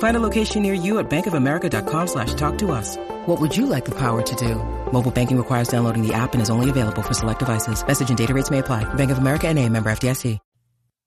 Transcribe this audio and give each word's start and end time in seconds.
Find 0.00 0.16
a 0.16 0.20
location 0.20 0.62
near 0.62 0.74
you 0.74 0.98
at 0.98 1.08
bankofamerica.com 1.08 2.06
slash 2.08 2.34
talk 2.34 2.58
to 2.58 2.72
us. 2.72 2.96
What 3.26 3.40
would 3.40 3.56
you 3.56 3.66
like 3.66 3.86
the 3.86 3.94
power 3.94 4.20
to 4.20 4.36
do? 4.36 4.56
Mobile 4.92 5.10
banking 5.10 5.38
requires 5.38 5.68
downloading 5.68 6.06
the 6.06 6.12
app 6.12 6.34
and 6.34 6.42
is 6.42 6.50
only 6.50 6.68
available 6.68 7.02
for 7.02 7.14
select 7.14 7.38
devices. 7.38 7.86
Message 7.86 8.10
and 8.10 8.18
data 8.18 8.34
rates 8.34 8.50
may 8.50 8.58
apply. 8.58 8.92
Bank 8.94 9.10
of 9.10 9.18
America 9.18 9.48
and 9.48 9.58
a 9.58 9.68
member 9.68 9.90
FDIC. 9.90 10.38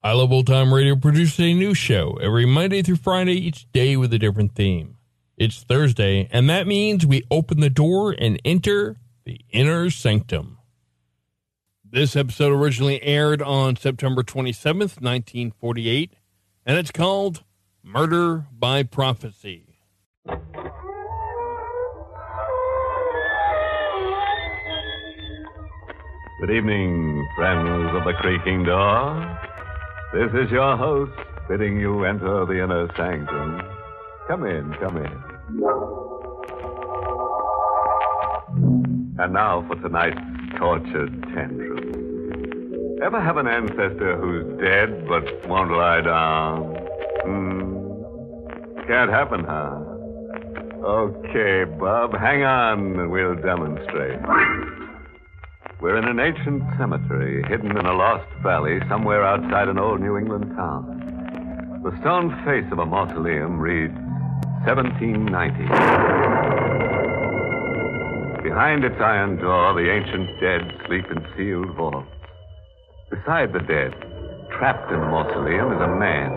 I 0.05 0.11
Love 0.11 0.33
Old 0.33 0.47
Time 0.47 0.73
Radio 0.73 0.97
produces 0.97 1.39
a 1.39 1.53
new 1.53 1.73
show 1.73 2.19
every 2.21 2.45
Monday 2.45 2.81
through 2.81 2.97
Friday, 2.97 3.35
each 3.35 3.71
day 3.71 3.95
with 3.95 4.13
a 4.13 4.19
different 4.19 4.53
theme. 4.53 4.97
It's 5.37 5.63
Thursday, 5.63 6.27
and 6.29 6.49
that 6.49 6.67
means 6.67 7.05
we 7.05 7.23
open 7.31 7.61
the 7.61 7.69
door 7.69 8.11
and 8.11 8.37
enter 8.43 8.97
the 9.23 9.39
inner 9.49 9.89
sanctum. 9.89 10.57
This 11.89 12.17
episode 12.17 12.51
originally 12.51 13.01
aired 13.01 13.41
on 13.41 13.77
September 13.77 14.23
27th, 14.23 14.99
1948, 14.99 16.17
and 16.65 16.77
it's 16.77 16.91
called 16.91 17.45
Murder 17.85 18.45
by 18.57 18.83
Prophecy. 18.83 19.65
Good 26.39 26.49
evening, 26.49 27.27
friends 27.35 27.89
of 27.93 28.05
the 28.05 28.13
creaking 28.21 28.63
door. 28.63 29.39
This 30.13 30.31
is 30.45 30.49
your 30.49 30.77
host 30.77 31.11
bidding 31.49 31.77
you 31.77 32.05
enter 32.05 32.45
the 32.45 32.63
inner 32.63 32.87
sanctum. 32.95 33.61
Come 34.29 34.45
in, 34.45 34.73
come 34.79 34.95
in. 34.95 35.11
And 39.19 39.33
now 39.33 39.65
for 39.67 39.75
tonight's 39.75 40.17
tortured 40.57 41.21
tantrum. 41.33 42.99
Ever 43.03 43.19
have 43.19 43.35
an 43.35 43.47
ancestor 43.47 44.17
who's 44.17 44.57
dead 44.61 45.05
but 45.05 45.25
won't 45.49 45.71
lie 45.71 45.99
down? 45.99 46.77
Hmm. 47.25 47.62
Can't 48.87 49.09
happen, 49.09 49.45
huh? 49.45 49.79
Okay, 50.83 51.63
Bob, 51.79 52.11
hang 52.11 52.43
on 52.43 52.99
and 52.99 53.09
we'll 53.09 53.35
demonstrate. 53.35 54.19
We're 55.79 55.97
in 55.97 56.03
an 56.03 56.19
ancient 56.19 56.63
cemetery 56.77 57.43
hidden 57.47 57.71
in 57.71 57.85
a 57.85 57.93
lost 57.93 58.27
valley 58.41 58.79
somewhere 58.89 59.23
outside 59.25 59.69
an 59.69 59.79
old 59.79 60.01
New 60.01 60.17
England 60.17 60.53
town. 60.57 61.81
The 61.83 61.97
stone 62.01 62.31
face 62.43 62.69
of 62.71 62.79
a 62.79 62.85
mausoleum 62.85 63.59
reads 63.59 63.95
1790. 64.67 65.63
Behind 68.43 68.83
its 68.83 68.99
iron 68.99 69.37
door, 69.37 69.73
the 69.73 69.89
ancient 69.89 70.39
dead 70.41 70.61
sleep 70.87 71.05
in 71.09 71.25
sealed 71.37 71.75
vaults. 71.75 72.07
Beside 73.09 73.53
the 73.53 73.59
dead, 73.59 73.93
trapped 74.57 74.91
in 74.91 74.99
the 74.99 75.05
mausoleum, 75.07 75.71
is 75.71 75.81
a 75.81 75.87
man. 75.87 76.35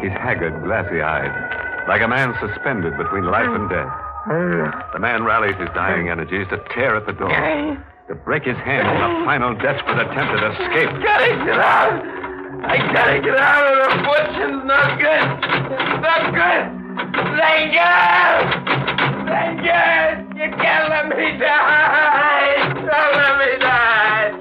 He's 0.00 0.12
haggard, 0.12 0.62
glassy 0.64 1.00
eyed, 1.00 1.53
like 1.88 2.02
a 2.02 2.08
man 2.08 2.34
suspended 2.40 2.96
between 2.96 3.24
life 3.24 3.48
and 3.48 3.68
death. 3.68 3.92
The 4.92 4.98
man 4.98 5.24
rallies 5.24 5.56
his 5.56 5.68
dying 5.74 6.08
energies 6.08 6.48
to 6.48 6.56
tear 6.74 6.96
at 6.96 7.06
the 7.06 7.12
door 7.12 7.30
to 8.08 8.14
break 8.14 8.44
his 8.44 8.56
hand 8.58 8.86
in 8.88 8.96
a 8.96 9.24
final 9.24 9.54
desperate 9.54 9.98
attempt 10.00 10.32
at 10.36 10.52
escape. 10.52 10.90
gotta 11.02 11.44
get 11.44 11.58
out. 11.58 12.24
I 12.64 12.76
gotta 12.92 13.20
get 13.20 13.36
out 13.36 13.64
of 13.64 13.76
the 13.84 14.04
fortune's 14.04 14.64
not 14.64 14.98
good. 15.00 15.24
It's 15.72 16.00
not 16.04 16.32
good. 16.32 16.64
Thank 17.36 17.74
God. 17.74 18.40
Thank 19.28 19.64
God. 19.64 20.36
You 20.36 20.48
can't 20.56 20.88
let 20.88 21.08
me 21.08 21.38
die. 21.38 22.74
Don't 22.74 23.14
let 23.16 23.34
me 23.40 23.50
die. 23.60 24.32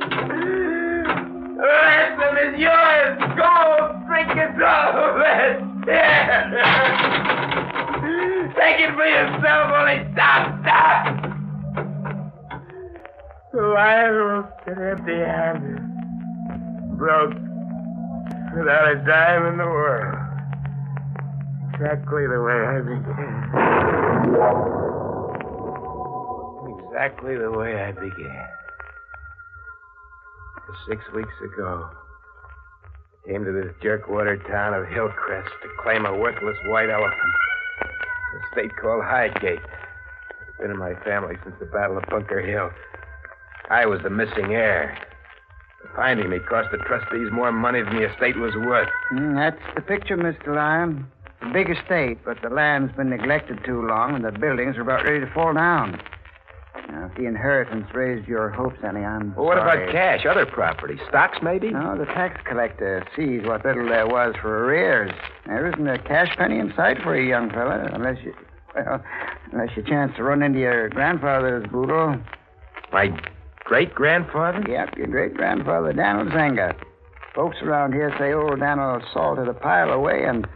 The 1.56 1.68
ransom 1.84 2.36
is 2.44 2.60
yours. 2.60 3.16
Go 3.38 3.52
drink 4.08 4.32
it 4.32 4.62
all 4.62 4.98
of. 5.00 5.16
Here. 5.24 5.73
Take 8.56 8.80
it 8.80 8.96
for 8.96 9.06
yourself, 9.06 9.72
only 9.76 10.00
stop, 10.14 10.62
stop. 10.62 11.04
Liable 13.54 14.48
and 14.66 14.80
empty-handed, 14.80 15.82
broke, 16.98 17.36
without 18.56 18.88
a 18.92 18.96
dime 19.06 19.46
in 19.48 19.58
the 19.58 19.66
world. 19.66 20.20
Exactly 21.74 22.28
the 22.28 22.42
way 22.42 22.66
I 22.66 22.80
began. 22.80 23.44
Exactly 26.88 27.36
the 27.36 27.52
way 27.52 27.82
I 27.82 27.92
began. 27.92 28.48
Six 30.88 31.04
weeks 31.14 31.42
ago, 31.44 31.90
I 31.92 32.03
came 33.26 33.46
to 33.46 33.52
this 33.52 33.72
jerkwater 33.82 34.36
town 34.50 34.74
of 34.74 34.88
Hillcrest 34.88 35.50
to 35.62 35.70
claim 35.82 36.06
a 36.06 36.16
worthless 36.16 36.58
white 36.66 36.90
elephant. 36.90 37.34
A 37.82 38.52
state 38.52 38.72
called 38.76 39.04
Highgate. 39.04 39.60
It's 39.60 40.58
been 40.60 40.72
in 40.72 40.78
my 40.78 40.94
family 41.06 41.36
since 41.44 41.56
the 41.60 41.66
Battle 41.66 41.98
of 41.98 42.04
Bunker 42.10 42.42
Hill. 42.42 42.70
I 43.70 43.86
was 43.86 44.02
the 44.04 44.10
missing 44.10 44.54
heir. 44.54 44.98
Finding 45.96 46.30
me 46.30 46.40
cost 46.40 46.70
the 46.72 46.78
trustees 46.80 47.30
more 47.32 47.52
money 47.52 47.82
than 47.82 47.96
the 47.96 48.12
estate 48.12 48.38
was 48.38 48.56
worth. 48.56 48.90
Mm, 49.14 49.36
that's 49.36 49.76
the 49.76 49.82
picture, 49.82 50.18
Mr. 50.18 50.56
Lyon. 50.56 51.08
A 51.42 51.54
big 51.54 51.70
estate, 51.70 52.18
but 52.26 52.42
the 52.42 52.50
land's 52.50 52.96
been 52.96 53.10
neglected 53.10 53.60
too 53.66 53.86
long, 53.86 54.16
and 54.16 54.26
the 54.26 54.32
buildings 54.32 54.76
are 54.78 54.82
about 54.82 55.04
ready 55.04 55.20
to 55.20 55.32
fall 55.34 55.54
down. 55.54 56.02
Now, 56.94 57.06
if 57.08 57.16
the 57.16 57.26
inheritance 57.26 57.88
raised 57.92 58.28
your 58.28 58.50
hopes 58.52 58.78
any, 58.88 59.04
I'm 59.04 59.34
Well, 59.36 59.46
what 59.48 59.58
sorry. 59.58 59.84
about 59.86 59.92
cash, 59.94 60.26
other 60.28 60.46
property? 60.46 61.00
Stocks, 61.10 61.40
maybe? 61.42 61.72
No, 61.72 61.98
the 61.98 62.06
tax 62.06 62.40
collector 62.46 63.04
sees 63.16 63.42
what 63.48 63.66
little 63.66 63.88
there 63.90 64.06
was 64.06 64.36
for 64.40 64.66
arrears. 64.66 65.12
There 65.48 65.66
isn't 65.70 65.88
a 65.88 65.98
cash 65.98 66.36
penny 66.38 66.60
in 66.60 66.72
sight 66.76 67.02
for 67.02 67.18
you, 67.18 67.28
young 67.28 67.50
fella, 67.50 67.90
unless 67.92 68.18
you, 68.24 68.36
well, 68.76 69.04
unless 69.52 69.76
you 69.76 69.82
chance 69.82 70.16
to 70.18 70.24
run 70.24 70.44
into 70.44 70.60
your 70.60 70.90
grandfather's 70.90 71.66
boodle. 71.72 72.16
My 72.92 73.10
great 73.64 73.96
grandfather? 73.96 74.64
Yep, 74.70 74.96
your 74.96 75.08
great 75.08 75.34
grandfather, 75.34 75.94
Daniel 75.94 76.28
Zenger. 76.28 76.76
Folks 77.34 77.58
around 77.64 77.94
here 77.94 78.14
say 78.20 78.34
old 78.34 78.60
Daniel 78.60 79.02
salted 79.12 79.48
a 79.48 79.54
pile 79.56 79.90
away 79.90 80.26
and 80.26 80.48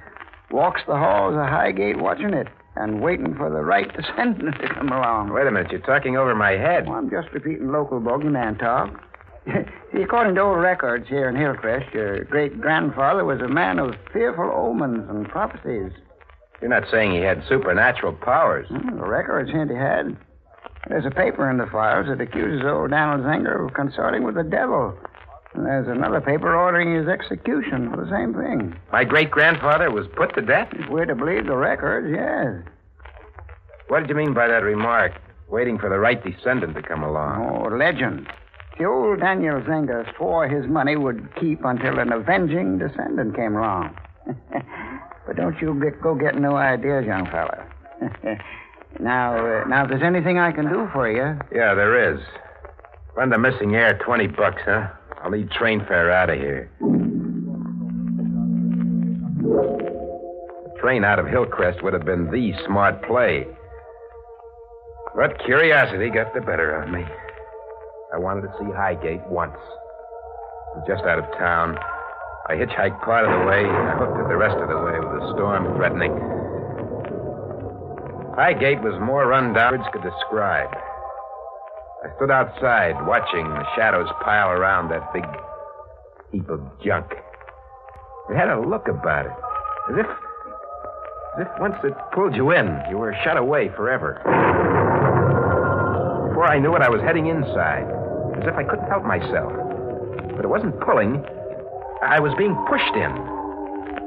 walks 0.52 0.82
the 0.86 0.96
halls 0.98 1.34
of 1.34 1.48
Highgate 1.48 1.98
watching 1.98 2.36
it 2.36 2.48
and 2.80 3.02
waiting 3.02 3.36
for 3.36 3.50
the 3.50 3.62
right 3.62 3.88
descendant 3.96 4.56
to 4.60 4.74
come 4.74 4.90
along. 4.90 5.34
Wait 5.34 5.48
a 5.48 5.52
minute, 5.52 5.72
you're 5.72 5.82
talking 5.82 6.18
over 6.18 6.36
my 6.36 6.52
head. 6.52 6.88
Well, 6.88 6.96
I'm 6.98 7.10
just 7.10 7.30
repeating 7.34 7.72
local 7.72 8.00
bogeyman 8.00 8.60
talk. 8.60 8.90
See, 9.94 10.02
according 10.04 10.36
to 10.36 10.42
old 10.42 10.60
records 10.60 11.08
here 11.08 11.30
in 11.30 11.36
Hillcrest, 11.36 11.94
your 11.94 12.24
great 12.26 12.60
grandfather 12.60 13.24
was 13.24 13.40
a 13.42 13.48
man 13.48 13.80
of 13.80 13.96
fearful 14.12 14.52
omens 14.54 15.10
and 15.10 15.28
prophecies. 15.30 15.92
You're 16.62 16.70
not 16.70 16.90
saying 16.92 17.14
he 17.14 17.22
had 17.22 17.44
supernatural 17.48 18.14
powers. 18.14 18.68
Hmm, 18.70 18.98
the 18.98 19.06
records 19.06 19.52
hint 19.52 19.70
he 19.72 19.78
had. 19.78 20.18
There's 20.90 21.06
a 21.06 21.12
paper 21.12 21.50
in 21.50 21.58
the 21.58 21.68
files 21.68 22.08
that 22.08 22.22
accuses 22.22 22.64
old 22.66 22.92
Donald 22.92 23.26
Zenger 23.26 23.68
of 23.68 23.74
consorting 23.74 24.24
with 24.24 24.36
the 24.36 24.44
devil. 24.44 24.98
And 25.54 25.66
there's 25.66 25.88
another 25.88 26.22
paper 26.22 26.56
ordering 26.56 26.94
his 26.96 27.08
execution 27.08 27.90
for 27.90 27.98
the 28.04 28.10
same 28.12 28.34
thing. 28.34 28.80
My 28.92 29.04
great 29.04 29.32
grandfather 29.32 29.90
was 29.92 30.06
put 30.16 30.36
to 30.36 30.42
death? 30.42 30.70
If 30.74 30.90
we're 30.90 31.06
to 31.06 31.16
believe 31.16 31.46
the 31.48 31.56
records, 31.56 32.08
yes. 32.12 32.72
What 33.88 34.02
did 34.02 34.10
you 34.10 34.16
mean 34.16 34.34
by 34.34 34.48
that 34.48 34.64
remark? 34.64 35.14
Waiting 35.50 35.78
for 35.80 35.90
the 35.90 35.98
right 35.98 36.22
descendant 36.24 36.76
to 36.76 36.82
come 36.82 37.04
along. 37.04 37.46
Oh, 37.50 37.76
legend. 37.76 38.28
The 38.78 38.86
old 38.86 39.22
Daniel 39.22 39.60
Zenger 39.62 40.06
swore 40.18 40.48
his 40.48 40.68
money 40.68 40.96
would 40.98 41.34
keep 41.40 41.64
until 41.66 41.98
an 42.00 42.12
avenging 42.12 42.78
descendant 42.78 43.36
came 43.36 43.56
along. 43.56 43.98
but 45.26 45.36
don't 45.36 45.60
you 45.62 45.80
get, 45.82 46.00
go 46.02 46.14
get 46.14 46.36
no 46.36 46.58
ideas, 46.58 47.06
young 47.06 47.26
fella. 47.32 47.66
now, 49.00 49.38
uh, 49.38 49.66
now, 49.68 49.84
if 49.86 49.90
there's 49.90 50.04
anything 50.04 50.38
I 50.38 50.52
can 50.52 50.70
do 50.70 50.88
for 50.94 51.10
you, 51.10 51.40
Yeah, 51.52 51.74
there 51.74 52.14
is. 52.14 52.20
Lend 53.16 53.32
the 53.32 53.38
missing 53.40 53.74
heir 53.74 53.98
20 54.06 54.28
bucks, 54.28 54.62
huh? 54.66 54.90
I'll 55.24 55.32
need 55.32 55.50
train 55.52 55.84
fare 55.88 56.12
out 56.12 56.30
of 56.30 56.38
here. 56.38 56.70
The 60.64 60.80
train 60.80 61.04
out 61.04 61.20
of 61.20 61.28
Hillcrest 61.28 61.82
would 61.84 61.94
have 61.94 62.06
been 62.06 62.30
the 62.32 62.54
smart 62.66 63.02
play. 63.04 63.48
But 65.16 65.40
curiosity 65.44 66.10
got 66.10 66.34
the 66.34 66.42
better 66.42 66.82
of 66.82 66.90
me. 66.90 67.04
I 68.14 68.18
wanted 68.20 68.42
to 68.42 68.54
see 68.60 68.72
Highgate 68.72 69.26
once. 69.28 69.58
Just 70.88 71.04
out 71.04 71.18
of 71.20 71.26
town. 71.38 71.78
I 72.48 72.54
hitchhiked 72.56 73.02
part 73.04 73.26
of 73.26 73.32
the 73.40 73.46
way. 73.46 73.66
and 73.66 73.90
I 73.90 73.98
hooked 73.98 74.20
it 74.20 74.28
the 74.30 74.38
rest 74.38 74.56
of 74.58 74.70
the 74.70 74.78
way 74.78 75.00
with 75.00 75.20
the 75.20 75.34
storm 75.34 75.76
threatening. 75.76 76.14
Highgate 78.36 78.82
was 78.82 78.94
more 79.02 79.26
run 79.28 79.54
down 79.54 79.74
than 79.74 79.82
words 79.82 79.90
could 79.92 80.04
describe. 80.04 80.70
I 82.04 82.16
stood 82.16 82.30
outside 82.30 82.94
watching 83.08 83.44
the 83.44 83.66
shadows 83.76 84.08
pile 84.22 84.50
around 84.50 84.90
that 84.90 85.12
big 85.14 85.26
heap 86.32 86.48
of 86.48 86.62
junk. 86.86 87.12
It 88.30 88.36
had 88.38 88.50
a 88.50 88.60
look 88.60 88.88
about 88.88 89.26
it. 89.26 89.32
As 89.90 89.98
if 89.98 90.06
as 90.06 91.48
if 91.48 91.60
once 91.60 91.76
it 91.84 91.94
pulled 92.14 92.36
you 92.36 92.52
in, 92.52 92.82
you 92.90 92.98
were 92.98 93.16
shut 93.24 93.36
away 93.38 93.70
forever. 93.76 94.22
Before 96.30 96.46
I 96.46 96.60
knew 96.60 96.76
it, 96.76 96.84
I 96.84 96.90
was 96.90 97.02
heading 97.02 97.28
inside. 97.28 97.90
As 98.42 98.48
if 98.48 98.54
I 98.54 98.64
couldn't 98.64 98.88
help 98.90 99.04
myself. 99.04 99.52
But 100.36 100.46
it 100.46 100.50
wasn't 100.50 100.80
pulling. 100.82 101.26
I 102.04 102.20
was 102.20 102.32
being 102.38 102.56
pushed 102.70 102.94
in. 102.94 103.12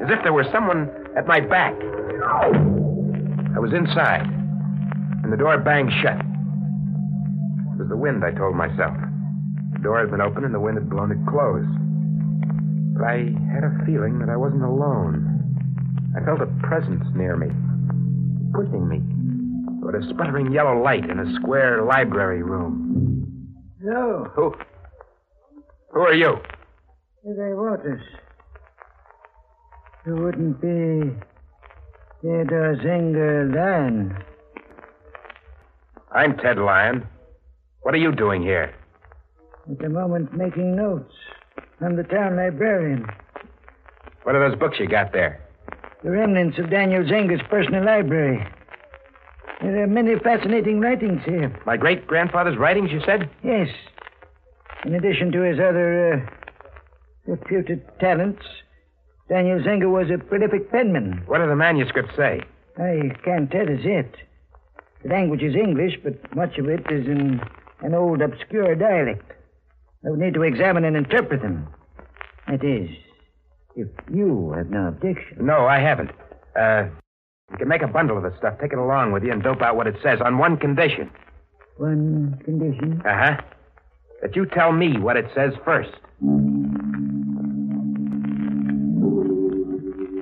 As 0.03 0.11
if 0.11 0.23
there 0.23 0.33
were 0.33 0.47
someone 0.53 0.91
at 1.17 1.27
my 1.27 1.41
back. 1.41 1.75
I 3.55 3.59
was 3.59 3.73
inside. 3.73 4.27
And 5.25 5.33
the 5.33 5.37
door 5.37 5.59
banged 5.59 5.91
shut. 6.03 6.30
It 7.81 7.85
was 7.85 7.88
the 7.88 7.97
wind, 7.97 8.23
I 8.27 8.31
told 8.31 8.56
myself. 8.56 8.93
The 9.73 9.79
door 9.79 10.00
had 10.00 10.11
been 10.11 10.21
open 10.21 10.44
and 10.44 10.53
the 10.53 10.61
wind 10.61 10.77
had 10.77 10.91
blown 10.91 11.11
it 11.12 11.27
closed. 11.27 11.73
But 12.93 13.05
I 13.09 13.32
had 13.55 13.65
a 13.65 13.73
feeling 13.87 14.19
that 14.19 14.29
I 14.29 14.37
wasn't 14.37 14.65
alone. 14.65 15.25
I 16.15 16.23
felt 16.23 16.43
a 16.43 16.47
presence 16.61 17.06
near 17.15 17.38
me, 17.38 17.49
pushing 18.53 18.87
me 18.87 19.00
toward 19.81 19.94
a 19.94 20.06
sputtering 20.11 20.53
yellow 20.53 20.82
light 20.82 21.09
in 21.09 21.21
a 21.21 21.35
square 21.41 21.82
library 21.82 22.43
room. 22.43 23.56
So, 23.82 24.31
Who? 24.35 24.55
Who 25.94 26.00
are 26.00 26.12
you? 26.12 26.37
They 27.25 27.55
Waters. 27.55 28.03
You 30.05 30.17
wouldn't 30.17 30.61
be 30.61 31.17
Theodore 32.21 32.77
Zenger 32.77 33.55
then. 33.55 34.23
I'm 36.12 36.37
Ted 36.37 36.59
Lyon. 36.59 37.09
What 37.82 37.94
are 37.94 37.99
you 37.99 38.12
doing 38.12 38.43
here? 38.43 38.75
At 39.71 39.79
the 39.79 39.88
moment, 39.88 40.37
making 40.37 40.77
notes. 40.77 41.15
I'm 41.81 41.97
the 41.97 42.03
town 42.03 42.37
librarian. 42.37 43.06
What 44.25 44.35
are 44.35 44.49
those 44.49 44.59
books 44.59 44.79
you 44.79 44.87
got 44.87 45.12
there? 45.12 45.41
The 46.05 46.11
remnants 46.11 46.59
of 46.59 46.71
Daniel 46.71 47.05
Zenger's 47.05 47.43
personal 47.49 47.85
library. 47.85 48.47
There 49.62 49.82
are 49.82 49.87
many 49.87 50.19
fascinating 50.19 50.81
writings 50.81 51.23
here. 51.25 51.55
My 51.67 51.77
great 51.77 52.06
grandfather's 52.06 52.59
writings, 52.59 52.91
you 52.91 53.00
said? 53.05 53.29
Yes. 53.43 53.69
In 54.85 54.94
addition 54.94 55.32
to 55.32 55.43
his 55.43 55.59
other 55.59 56.15
uh, 56.15 56.31
reputed 57.27 57.82
talents, 57.99 58.43
Daniel 59.29 59.61
Zenger 59.61 59.91
was 59.91 60.11
a 60.11 60.19
prolific 60.19 60.71
penman. 60.71 61.23
What 61.27 61.38
do 61.38 61.47
the 61.47 61.56
manuscripts 61.56 62.17
say? 62.17 62.41
I 62.79 63.11
can't 63.25 63.50
tell 63.50 63.69
as 63.69 63.85
yet. 63.85 64.15
The 65.03 65.11
language 65.11 65.43
is 65.43 65.55
English, 65.55 65.99
but 66.03 66.35
much 66.35 66.59
of 66.59 66.69
it 66.69 66.81
is 66.91 67.06
in 67.06 67.41
an 67.82 67.94
old, 67.94 68.21
obscure 68.23 68.75
dialect. 68.75 69.32
I 70.05 70.11
would 70.11 70.19
need 70.21 70.35
to 70.35 70.43
examine 70.43 70.85
and 70.85 70.97
interpret 70.97 71.43
them. 71.43 71.69
That 72.47 72.65
is, 72.65 72.91
if 73.77 73.88
you 74.12 74.53
have 74.56 74.71
no 74.71 74.88
objection. 74.88 75.44
No, 75.47 75.67
I 75.67 75.79
haven't. 75.79 76.11
Uh, 76.59 76.85
you 77.50 77.59
can 77.59 77.69
make 77.69 77.82
a 77.82 77.88
bundle 77.88 78.17
of 78.17 78.23
the 78.23 78.37
stuff, 78.38 78.55
take 78.61 78.73
it 78.73 78.79
along 78.79 79.12
with 79.12 79.25
you, 79.25 79.32
and 79.32 79.43
dope 79.43 79.62
out 79.62 79.77
what 79.77 79.87
it 79.87 79.97
says 80.03 80.21
on 80.21 80.38
one 80.38 80.56
condition. 80.56 81.11
One 81.77 82.41
condition. 82.44 83.03
Uh 83.05 83.17
huh. 83.17 83.37
That 84.23 84.37
you 84.37 84.47
tell 84.47 84.73
me 84.73 84.99
what 84.99 85.17
it 85.17 85.27
says 85.35 85.53
first. 85.65 85.91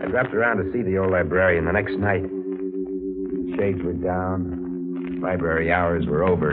I 0.01 0.11
dropped 0.11 0.35
around 0.35 0.59
to 0.59 0.73
see 0.73 0.83
the 0.83 0.99
old 0.99 1.11
librarian 1.11 1.65
the 1.67 1.73
next 1.73 1.97
night. 1.99 2.23
Shades 3.57 3.83
were 3.83 3.93
down. 3.95 4.68
Library 5.21 5.73
hours 5.73 6.07
were 6.07 6.25
over. 6.25 6.51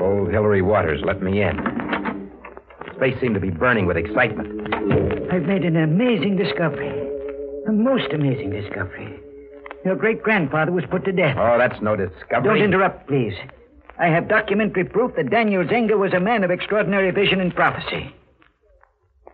Old 0.00 0.30
Hillary 0.30 0.62
Waters 0.62 1.00
let 1.04 1.22
me 1.22 1.42
in. 1.42 1.58
His 2.86 2.98
face 2.98 3.20
seemed 3.20 3.34
to 3.34 3.40
be 3.40 3.50
burning 3.50 3.86
with 3.86 3.96
excitement. 3.96 4.72
I've 5.32 5.42
made 5.42 5.64
an 5.64 5.76
amazing 5.76 6.36
discovery. 6.36 6.90
A 7.66 7.72
most 7.72 8.12
amazing 8.12 8.50
discovery. 8.50 9.18
Your 9.84 9.96
great 9.96 10.22
grandfather 10.22 10.72
was 10.72 10.84
put 10.90 11.04
to 11.04 11.12
death. 11.12 11.36
Oh, 11.38 11.58
that's 11.58 11.80
no 11.82 11.96
discovery. 11.96 12.44
Don't 12.58 12.62
interrupt, 12.64 13.08
please. 13.08 13.34
I 13.98 14.06
have 14.06 14.28
documentary 14.28 14.84
proof 14.84 15.14
that 15.16 15.30
Daniel 15.30 15.64
Zenger 15.64 15.98
was 15.98 16.12
a 16.12 16.20
man 16.20 16.44
of 16.44 16.50
extraordinary 16.50 17.10
vision 17.10 17.40
and 17.40 17.54
prophecy. 17.54 18.14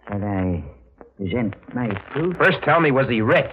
Shall 0.09 0.23
I 0.25 0.65
present 1.17 1.55
my 1.75 1.89
proof? 2.13 2.37
First, 2.37 2.59
tell 2.65 2.81
me, 2.81 2.91
was 2.91 3.09
he 3.09 3.21
rich? 3.21 3.53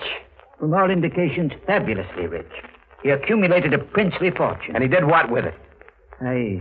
From 0.59 0.73
all 0.73 0.89
indications, 0.89 1.51
fabulously 1.67 2.27
rich. 2.27 2.51
He 3.05 3.11
accumulated 3.11 3.71
a 3.71 3.77
princely 3.77 4.31
fortune. 4.31 4.73
And 4.73 4.83
he 4.83 4.89
did 4.89 5.05
what 5.05 5.29
with 5.29 5.45
it? 5.45 5.53
I 6.21 6.59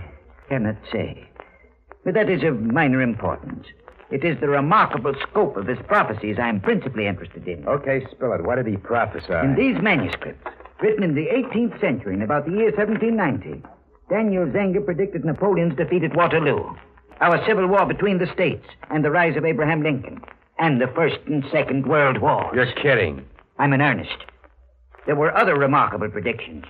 cannot 0.51 0.77
say. 0.93 1.27
But 2.05 2.13
that 2.13 2.29
is 2.29 2.43
of 2.43 2.61
minor 2.61 3.01
importance. 3.01 3.65
It 4.11 4.25
is 4.25 4.39
the 4.41 4.51
remarkable 4.51 5.15
scope 5.23 5.57
of 5.57 5.67
his 5.67 5.79
prophecies 5.89 6.37
I 6.39 6.51
am 6.51 6.61
principally 6.61 7.07
interested 7.07 7.49
in. 7.49 7.67
Okay, 7.67 8.07
spill 8.11 8.35
it. 8.35 8.45
What 8.45 8.57
did 8.57 8.67
he 8.67 8.77
prophesy? 8.77 9.33
In 9.33 9.55
these 9.55 9.81
manuscripts, 9.81 10.47
written 10.83 11.03
in 11.03 11.15
the 11.15 11.29
18th 11.29 11.81
century, 11.81 12.13
in 12.13 12.21
about 12.21 12.45
the 12.45 12.53
year 12.53 12.73
1790, 12.77 13.67
Daniel 14.11 14.45
Zenger 14.45 14.85
predicted 14.85 15.25
Napoleon's 15.25 15.77
defeat 15.77 16.05
at 16.05 16.15
Waterloo, 16.15 16.77
our 17.23 17.43
civil 17.47 17.69
war 17.69 17.87
between 17.87 18.19
the 18.19 18.31
states, 18.35 18.67
and 18.91 19.03
the 19.03 19.11
rise 19.11 19.39
of 19.39 19.47
Abraham 19.47 19.83
Lincoln, 19.83 20.21
and 20.59 20.79
the 20.79 20.89
First 20.89 21.21
and 21.25 21.43
Second 21.51 21.87
World 21.87 22.19
Wars. 22.19 22.53
You're 22.55 22.71
kidding. 22.75 23.25
I'm 23.59 23.73
in 23.73 23.81
earnest. 23.81 24.27
There 25.07 25.17
were 25.17 25.37
other 25.37 25.55
remarkable 25.57 26.09
predictions. 26.09 26.65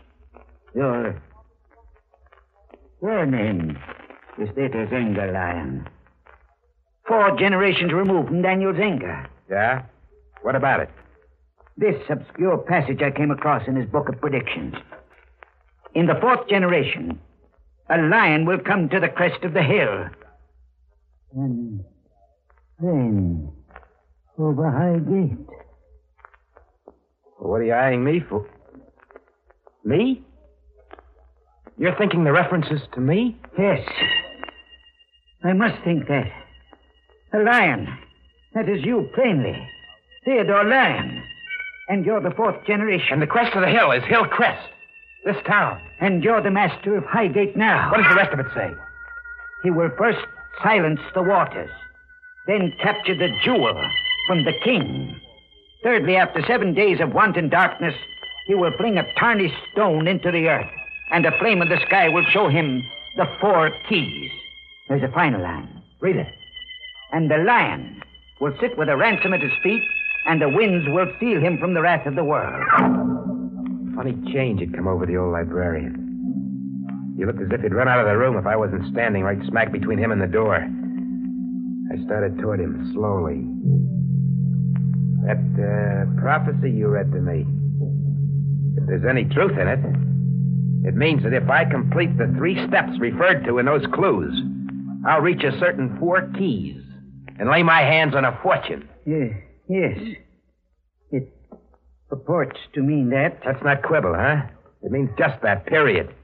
Your. 0.75 1.21
Your 3.03 3.27
name 3.27 3.79
is 4.39 4.49
Theodore 4.55 4.87
Zenger, 4.87 5.33
Lyon. 5.33 5.89
Four 7.07 7.37
generations 7.39 7.93
removed 7.93 8.29
from 8.29 8.43
Daniel 8.43 8.73
Zenger. 8.73 9.27
Yeah? 9.51 9.83
What 10.43 10.57
about 10.57 10.81
it? 10.81 10.91
This 11.77 11.97
obscure 12.09 12.59
passage 12.59 13.03
I 13.03 13.11
came 13.11 13.31
across 13.31 13.69
in 13.69 13.77
his 13.77 13.87
book 13.87 14.09
of 14.09 14.21
predictions. 14.21 14.75
In 15.95 16.07
the 16.07 16.19
fourth 16.21 16.49
generation, 16.49 17.21
a 17.89 17.99
lion 17.99 18.47
will 18.47 18.59
come 18.59 18.89
to 18.89 19.01
the 19.01 19.09
crest 19.09 19.45
of 19.45 19.53
the 19.53 19.63
hill. 19.63 20.07
And 21.37 21.85
then, 22.81 23.53
over 24.39 24.71
Highgate. 24.71 25.47
What 27.39 27.61
are 27.61 27.65
you 27.65 27.73
eyeing 27.73 28.05
me 28.05 28.21
for? 28.29 28.47
Me? 29.85 30.23
You're 31.77 31.97
thinking 31.97 32.25
the 32.25 32.33
references 32.33 32.81
to 32.95 33.01
me? 33.01 33.37
Yes. 33.59 33.87
I 35.43 35.53
must 35.53 35.83
think 35.85 36.07
that. 36.09 36.31
A 37.33 37.39
lion. 37.39 37.89
That 38.55 38.69
is 38.69 38.85
you, 38.85 39.11
plainly. 39.15 39.69
Theodore 40.25 40.65
Lyon. 40.65 41.23
And 41.89 42.07
you're 42.07 42.21
the 42.21 42.31
fourth 42.31 42.65
generation. 42.67 43.15
And 43.15 43.23
the 43.23 43.27
crest 43.27 43.55
of 43.55 43.63
the 43.63 43.69
hill 43.69 43.91
is 43.93 44.05
Hill 44.05 44.25
Crest. 44.27 44.69
This 45.25 45.37
town. 45.47 45.81
And 46.01 46.23
you're 46.23 46.43
the 46.43 46.51
master 46.51 46.97
of 46.97 47.05
Highgate 47.05 47.57
now. 47.57 47.91
What 47.91 47.99
does 47.99 48.11
the 48.11 48.17
rest 48.17 48.33
of 48.33 48.41
it 48.41 48.47
say? 48.55 48.71
He 49.63 49.71
will 49.71 49.91
first 49.99 50.19
silence 50.63 51.01
the 51.15 51.23
waters, 51.23 51.71
then 52.47 52.73
capture 52.81 53.17
the 53.17 53.29
jewel 53.43 53.75
from 54.29 54.45
the 54.45 54.53
king. 54.63 55.21
Thirdly, 55.85 56.17
after 56.17 56.43
seven 56.47 56.73
days 56.73 56.99
of 57.01 57.13
wanton 57.13 57.51
darkness, 57.51 57.95
he 58.47 58.55
will 58.55 58.73
fling 58.79 58.97
a 58.97 59.05
tarnished 59.21 59.55
stone 59.71 60.09
into 60.09 60.33
the 60.33 60.49
earth, 60.49 60.71
and 61.13 61.27
a 61.27 61.39
flame 61.39 61.61
in 61.61 61.69
the 61.69 61.79
sky 61.87 62.09
will 62.09 62.25
show 62.25 62.49
him 62.49 62.83
the 63.17 63.27
four 63.39 63.71
keys. 63.87 64.31
There's 64.89 65.03
a 65.03 65.13
final 65.13 65.43
line. 65.43 65.69
Read 66.01 66.17
it. 66.17 66.33
And 67.13 67.31
the 67.31 67.37
lion 67.37 68.03
will 68.41 68.57
sit 68.63 68.79
with 68.79 68.89
a 68.89 68.97
ransom 68.97 69.35
at 69.35 69.43
his 69.43 69.53
feet, 69.63 69.83
and 70.25 70.41
the 70.41 70.49
winds 70.49 70.89
will 70.89 71.13
steal 71.19 71.39
him 71.39 71.59
from 71.59 71.75
the 71.75 71.83
wrath 71.83 72.07
of 72.07 72.17
the 72.17 72.25
world. 72.25 72.65
Funny 73.95 74.17
change 74.33 74.61
had 74.61 74.75
come 74.75 74.89
over 74.89 75.05
the 75.05 75.19
old 75.19 75.33
librarian. 75.33 76.01
He 77.19 77.27
looked 77.27 77.43
as 77.43 77.49
if 77.53 77.61
he'd 77.61 77.75
run 77.75 77.89
out 77.89 78.01
of 78.01 78.07
the 78.07 78.17
room 78.17 78.39
if 78.39 78.47
I 78.47 78.57
wasn't 78.57 78.91
standing 78.91 79.23
right 79.23 79.39
smack 79.49 79.71
between 79.71 79.99
him 79.99 80.13
and 80.13 80.21
the 80.21 80.27
door. 80.27 80.57
I 80.57 82.05
started 82.07 82.39
toward 82.39 82.61
him 82.61 82.91
slowly. 82.95 83.45
That 85.25 85.39
uh, 85.57 86.21
prophecy 86.21 86.71
you 86.71 86.89
read 86.89 87.11
to 87.13 87.21
me, 87.21 87.47
if 88.77 88.87
there's 88.87 89.05
any 89.09 89.25
truth 89.25 89.59
in 89.59 89.69
it, 89.69 89.81
it 90.87 90.95
means 90.95 91.23
that 91.23 91.33
if 91.33 91.49
I 91.49 91.65
complete 91.65 92.19
the 92.19 92.33
three 92.37 92.57
steps 92.69 92.93
referred 93.01 93.45
to 93.47 93.59
in 93.59 93.67
those 93.67 93.87
clues, 93.95 94.39
I'll 95.07 95.23
reach 95.23 95.43
a 95.43 95.59
certain 95.59 95.97
four 95.99 96.31
keys 96.37 96.83
and 97.39 97.49
lay 97.49 97.63
my 97.63 97.81
hands 97.81 98.15
on 98.15 98.25
a 98.25 98.39
fortune. 98.43 98.87
Yeah, 99.07 99.29
yes. 99.69 99.99
It 101.11 101.33
purports 102.09 102.61
to 102.75 102.83
mean 102.83 103.11
that. 103.11 103.41
That's 103.45 103.63
not 103.65 103.83
quibble, 103.83 104.15
huh? 104.15 104.43
It 104.83 104.93
means 104.93 105.09
just 105.19 105.41
that, 105.43 105.65
period. 105.67 106.15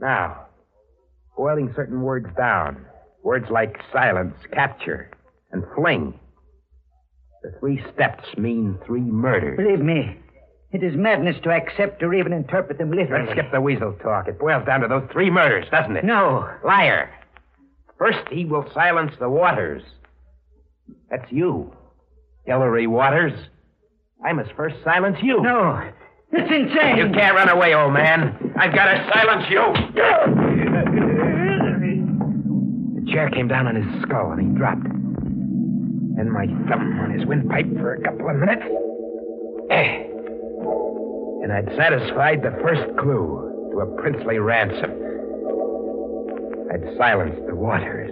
Now, 0.00 0.46
boiling 1.36 1.72
certain 1.74 2.02
words 2.02 2.28
down, 2.36 2.86
words 3.24 3.46
like 3.50 3.80
silence, 3.92 4.34
capture, 4.52 5.10
and 5.50 5.64
fling. 5.74 6.18
The 7.42 7.52
three 7.58 7.82
steps 7.94 8.24
mean 8.36 8.78
three 8.86 9.00
murders. 9.00 9.56
Believe 9.56 9.80
me, 9.80 10.16
it 10.70 10.82
is 10.82 10.94
madness 10.96 11.36
to 11.42 11.50
accept 11.50 12.02
or 12.02 12.14
even 12.14 12.32
interpret 12.32 12.78
them 12.78 12.90
literally. 12.92 13.26
Let's 13.26 13.38
skip 13.38 13.50
the 13.52 13.60
weasel 13.60 13.92
talk. 14.02 14.28
It 14.28 14.38
boils 14.38 14.64
down 14.64 14.80
to 14.80 14.88
those 14.88 15.08
three 15.12 15.28
murders, 15.30 15.66
doesn't 15.70 15.96
it? 15.96 16.04
No. 16.04 16.48
Liar. 16.64 17.10
First, 17.98 18.26
he 18.30 18.44
will 18.44 18.68
silence 18.72 19.12
the 19.18 19.28
waters. 19.28 19.82
That's 21.10 21.30
you, 21.30 21.72
Hillary 22.46 22.86
Waters. 22.86 23.32
I 24.24 24.32
must 24.32 24.52
first 24.52 24.76
silence 24.84 25.18
you. 25.22 25.42
No. 25.42 25.90
It's 26.32 26.50
insane. 26.50 26.96
You 26.96 27.12
can't 27.12 27.34
run 27.34 27.48
away, 27.48 27.74
old 27.74 27.92
man. 27.92 28.54
I've 28.56 28.74
got 28.74 28.86
to 28.86 29.10
silence 29.12 29.46
you. 29.50 30.62
The 33.04 33.10
chair 33.10 33.28
came 33.30 33.48
down 33.48 33.66
on 33.66 33.74
his 33.74 34.02
skull 34.02 34.30
and 34.30 34.40
he 34.40 34.56
dropped. 34.56 34.86
Then 36.16 36.30
my 36.30 36.46
thumb 36.68 37.00
on 37.00 37.10
his 37.10 37.26
windpipe 37.26 37.66
for 37.78 37.94
a 37.94 38.02
couple 38.02 38.28
of 38.28 38.36
minutes. 38.36 38.62
Eh. 39.70 40.04
And 41.42 41.52
I'd 41.52 41.74
satisfied 41.76 42.42
the 42.42 42.56
first 42.62 42.96
clue 42.98 43.70
to 43.72 43.80
a 43.80 43.86
princely 44.00 44.38
ransom. 44.38 44.90
I'd 46.70 46.96
silenced 46.96 47.46
the 47.46 47.54
waters. 47.54 48.10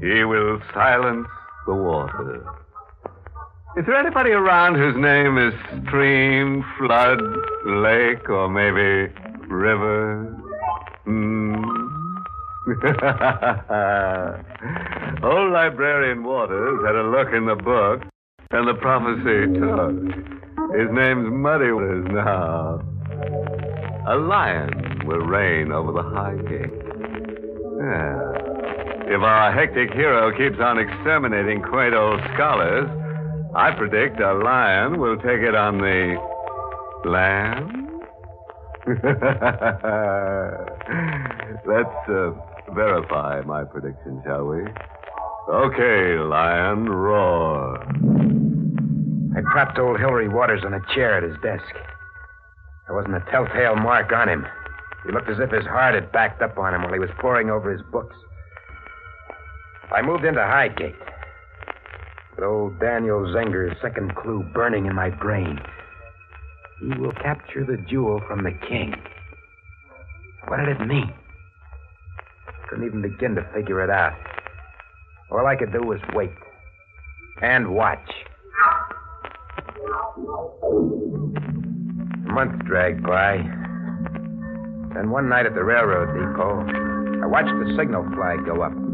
He 0.00 0.24
will 0.24 0.60
silence 0.74 1.28
the 1.66 1.74
water. 1.74 2.44
Is 3.74 3.86
there 3.86 3.96
anybody 3.96 4.32
around 4.32 4.74
whose 4.74 4.94
name 4.96 5.38
is 5.38 5.54
stream, 5.86 6.62
flood, 6.76 7.22
lake, 7.64 8.28
or 8.28 8.50
maybe 8.50 9.10
river? 9.48 10.24
Hmm. 11.04 11.54
Old 15.24 15.52
librarian 15.52 16.22
Waters 16.22 16.84
had 16.84 16.96
a 16.96 17.02
look 17.02 17.32
in 17.32 17.46
the 17.46 17.54
book, 17.56 18.02
and 18.50 18.68
the 18.68 18.74
prophecy 18.74 19.46
took. 19.58 19.92
His 20.76 20.90
name's 20.92 21.32
Muddy 21.32 21.72
Waters 21.72 22.06
now. 22.10 22.78
A 24.06 24.16
lion 24.16 25.00
will 25.06 25.20
reign 25.24 25.72
over 25.72 25.92
the 25.92 26.02
high 26.02 26.36
gate. 26.36 26.70
Yeah. 27.80 28.20
If 29.16 29.22
our 29.22 29.50
hectic 29.50 29.94
hero 29.94 30.30
keeps 30.36 30.60
on 30.60 30.78
exterminating 30.78 31.62
quaint 31.62 31.94
old 31.94 32.20
scholars, 32.34 32.90
I 33.54 33.70
predict 33.76 34.18
a 34.18 34.32
lion 34.32 34.98
will 34.98 35.16
take 35.16 35.40
it 35.40 35.54
on 35.54 35.76
the 35.76 36.16
land. 37.04 37.70
Let's 41.66 42.08
uh, 42.08 42.30
verify 42.74 43.42
my 43.42 43.64
prediction, 43.64 44.22
shall 44.24 44.46
we? 44.46 44.62
Okay, 45.50 46.18
lion, 46.18 46.88
roar. 46.88 47.78
I 49.36 49.42
propped 49.52 49.78
old 49.78 49.98
Hillary 50.00 50.28
Waters 50.28 50.62
on 50.64 50.72
a 50.72 50.80
chair 50.94 51.18
at 51.18 51.22
his 51.22 51.36
desk. 51.42 51.74
There 52.86 52.96
wasn't 52.96 53.16
a 53.16 53.24
telltale 53.30 53.76
mark 53.76 54.12
on 54.12 54.30
him. 54.30 54.46
He 55.04 55.12
looked 55.12 55.28
as 55.28 55.38
if 55.40 55.50
his 55.50 55.66
heart 55.66 55.94
had 55.94 56.10
backed 56.10 56.40
up 56.40 56.56
on 56.56 56.74
him 56.74 56.84
while 56.84 56.92
he 56.94 56.98
was 56.98 57.10
poring 57.18 57.50
over 57.50 57.70
his 57.70 57.82
books. 57.92 58.16
I 59.94 60.00
moved 60.00 60.24
into 60.24 60.40
Highgate. 60.40 60.94
Old 62.40 62.80
Daniel 62.80 63.20
Zenger's 63.32 63.76
second 63.82 64.16
clue 64.16 64.42
burning 64.54 64.86
in 64.86 64.94
my 64.94 65.10
brain. 65.10 65.60
He 66.80 66.98
will 66.98 67.12
capture 67.12 67.64
the 67.64 67.76
jewel 67.88 68.20
from 68.26 68.42
the 68.42 68.52
king. 68.68 68.94
What 70.48 70.56
did 70.56 70.68
it 70.68 70.86
mean? 70.86 71.12
Couldn't 72.68 72.86
even 72.86 73.02
begin 73.02 73.34
to 73.34 73.46
figure 73.54 73.82
it 73.84 73.90
out. 73.90 74.14
All 75.30 75.46
I 75.46 75.56
could 75.56 75.72
do 75.72 75.82
was 75.82 76.00
wait 76.14 76.32
and 77.42 77.74
watch. 77.74 78.10
Months 82.24 82.64
dragged 82.66 83.02
by. 83.02 83.36
Then 84.94 85.10
one 85.10 85.28
night 85.28 85.46
at 85.46 85.54
the 85.54 85.64
railroad 85.64 86.12
depot, 86.14 87.22
I 87.22 87.26
watched 87.26 87.48
the 87.48 87.76
signal 87.78 88.04
flag 88.14 88.44
go 88.46 88.62
up. 88.62 88.91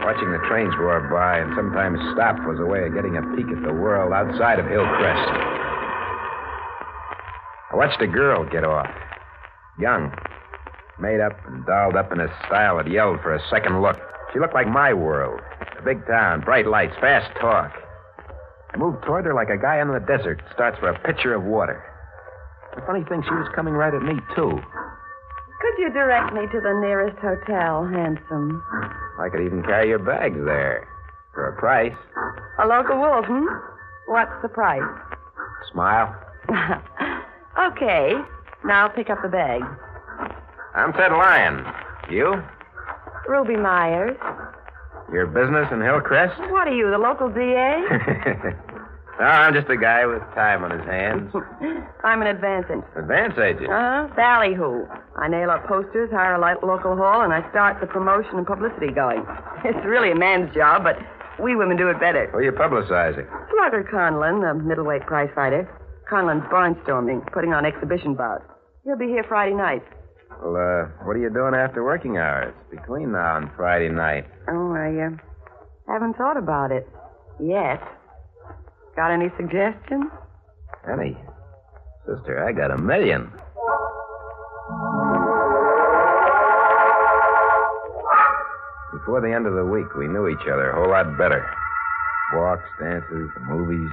Watching 0.00 0.32
the 0.32 0.40
trains 0.48 0.74
roar 0.78 1.00
by 1.12 1.38
and 1.38 1.52
sometimes 1.54 2.00
stop 2.14 2.36
was 2.48 2.58
a 2.58 2.66
way 2.66 2.86
of 2.86 2.94
getting 2.94 3.16
a 3.16 3.22
peek 3.36 3.46
at 3.52 3.62
the 3.62 3.72
world 3.72 4.12
outside 4.12 4.58
of 4.58 4.66
Hillcrest. 4.66 5.30
I 7.70 7.76
watched 7.76 8.00
a 8.00 8.06
girl 8.06 8.44
get 8.44 8.64
off. 8.64 8.88
Young. 9.78 10.12
Made 10.98 11.20
up 11.20 11.36
and 11.46 11.64
dolled 11.66 11.96
up 11.96 12.12
in 12.12 12.20
a 12.20 12.28
style 12.46 12.78
that 12.78 12.90
yelled 12.90 13.20
for 13.20 13.34
a 13.34 13.40
second 13.48 13.80
look. 13.82 13.96
She 14.32 14.40
looked 14.40 14.54
like 14.54 14.68
my 14.68 14.92
world. 14.92 15.40
A 15.78 15.82
big 15.82 16.06
town, 16.06 16.40
bright 16.40 16.66
lights, 16.66 16.94
fast 17.00 17.30
talk. 17.40 17.72
I 18.72 18.76
moved 18.76 19.04
toward 19.04 19.24
her 19.26 19.34
like 19.34 19.50
a 19.50 19.56
guy 19.58 19.80
in 19.80 19.88
the 19.88 20.00
desert 20.00 20.42
starts 20.52 20.78
for 20.78 20.88
a 20.88 20.98
pitcher 21.00 21.34
of 21.34 21.44
water. 21.44 21.82
The 22.74 22.82
funny 22.86 23.04
thing, 23.04 23.22
she 23.22 23.34
was 23.34 23.50
coming 23.54 23.74
right 23.74 23.92
at 23.92 24.02
me, 24.02 24.14
too. 24.34 24.60
Could 25.60 25.76
you 25.78 25.90
direct 25.92 26.32
me 26.32 26.42
to 26.46 26.60
the 26.60 26.78
nearest 26.80 27.18
hotel, 27.18 27.84
handsome? 27.84 28.62
I 29.20 29.28
could 29.28 29.44
even 29.44 29.62
carry 29.62 29.88
your 29.88 29.98
bags 29.98 30.38
there. 30.44 30.88
For 31.34 31.48
a 31.48 31.56
price. 31.56 31.94
A 32.58 32.66
local 32.66 32.98
wolf, 32.98 33.26
hmm? 33.26 33.46
What's 34.08 34.32
the 34.42 34.48
price? 34.48 34.82
Smile. 35.70 36.14
okay. 37.60 38.14
Now 38.64 38.88
pick 38.88 39.10
up 39.10 39.18
the 39.22 39.28
bag. 39.28 39.62
I'm 40.74 40.92
Ted 40.94 41.12
Lyon. 41.12 41.64
You? 42.10 42.42
Ruby 43.28 43.56
Myers. 43.56 44.16
Your 45.12 45.26
business 45.26 45.68
in 45.70 45.80
Hillcrest? 45.82 46.40
What 46.50 46.66
are 46.66 46.74
you, 46.74 46.90
the 46.90 46.98
local 46.98 47.28
DA? 47.28 47.82
no, 49.20 49.26
I'm 49.28 49.52
just 49.52 49.68
a 49.68 49.76
guy 49.76 50.06
with 50.06 50.24
time 50.32 50.64
on 50.64 50.72
his 50.72 50.80
hands. 50.88 51.28
I'm 52.04 52.22
an 52.22 52.28
advance 52.28 52.64
agent. 52.72 52.84
Advance 52.96 53.36
agent? 53.36 53.68
Uh-huh. 53.68 54.08
Ballyhoo. 54.16 54.88
I 55.20 55.28
nail 55.28 55.50
up 55.50 55.68
posters, 55.68 56.08
hire 56.10 56.40
a 56.40 56.66
local 56.66 56.96
hall, 56.96 57.20
and 57.20 57.30
I 57.30 57.44
start 57.50 57.80
the 57.80 57.86
promotion 57.86 58.40
and 58.40 58.46
publicity 58.46 58.88
going. 58.92 59.20
It's 59.62 59.84
really 59.84 60.10
a 60.10 60.16
man's 60.16 60.48
job, 60.54 60.84
but 60.84 60.96
we 61.38 61.54
women 61.54 61.76
do 61.76 61.88
it 61.88 62.00
better. 62.00 62.30
Who 62.32 62.38
are 62.38 62.42
you 62.42 62.52
publicizing? 62.52 63.28
Slugger 63.52 63.84
Conlon, 63.92 64.40
the 64.40 64.54
middleweight 64.56 65.02
prize 65.04 65.28
fighter. 65.34 65.68
Conlon's 66.10 66.48
barnstorming, 66.48 67.30
putting 67.30 67.52
on 67.52 67.66
exhibition 67.66 68.14
bouts. 68.14 68.44
He'll 68.84 68.96
be 68.96 69.08
here 69.08 69.24
Friday 69.28 69.54
night. 69.54 69.82
Well, 70.42 70.56
uh, 70.56 70.88
what 71.04 71.14
are 71.14 71.20
you 71.20 71.28
doing 71.28 71.54
after 71.54 71.84
working 71.84 72.16
hours? 72.16 72.54
Between 72.70 73.12
now 73.12 73.36
and 73.36 73.50
Friday 73.54 73.90
night. 73.90 74.24
Oh, 74.48 74.72
I 74.72 74.96
uh, 74.96 75.10
haven't 75.92 76.16
thought 76.16 76.38
about 76.38 76.72
it 76.72 76.88
yet. 77.38 77.82
Got 79.00 79.12
any 79.12 79.32
suggestions? 79.38 80.12
Honey, 80.84 81.16
sister, 82.04 82.44
I 82.44 82.52
got 82.52 82.70
a 82.70 82.76
million. 82.76 83.32
Before 88.92 89.22
the 89.22 89.32
end 89.34 89.46
of 89.46 89.54
the 89.54 89.64
week, 89.64 89.88
we 89.96 90.06
knew 90.06 90.28
each 90.28 90.44
other 90.52 90.72
a 90.72 90.74
whole 90.76 90.90
lot 90.90 91.16
better. 91.16 91.40
Walks, 92.34 92.68
dances, 92.78 93.30
the 93.32 93.40
movies. 93.48 93.88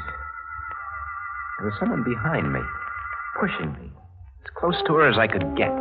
There 1.60 1.72
was 1.72 1.80
someone 1.80 2.04
behind 2.04 2.52
me, 2.52 2.60
pushing 3.40 3.72
me, 3.80 3.90
as 4.44 4.52
close 4.60 4.76
to 4.88 4.94
her 4.96 5.08
as 5.10 5.18
I 5.18 5.28
could 5.28 5.56
get. 5.56 5.72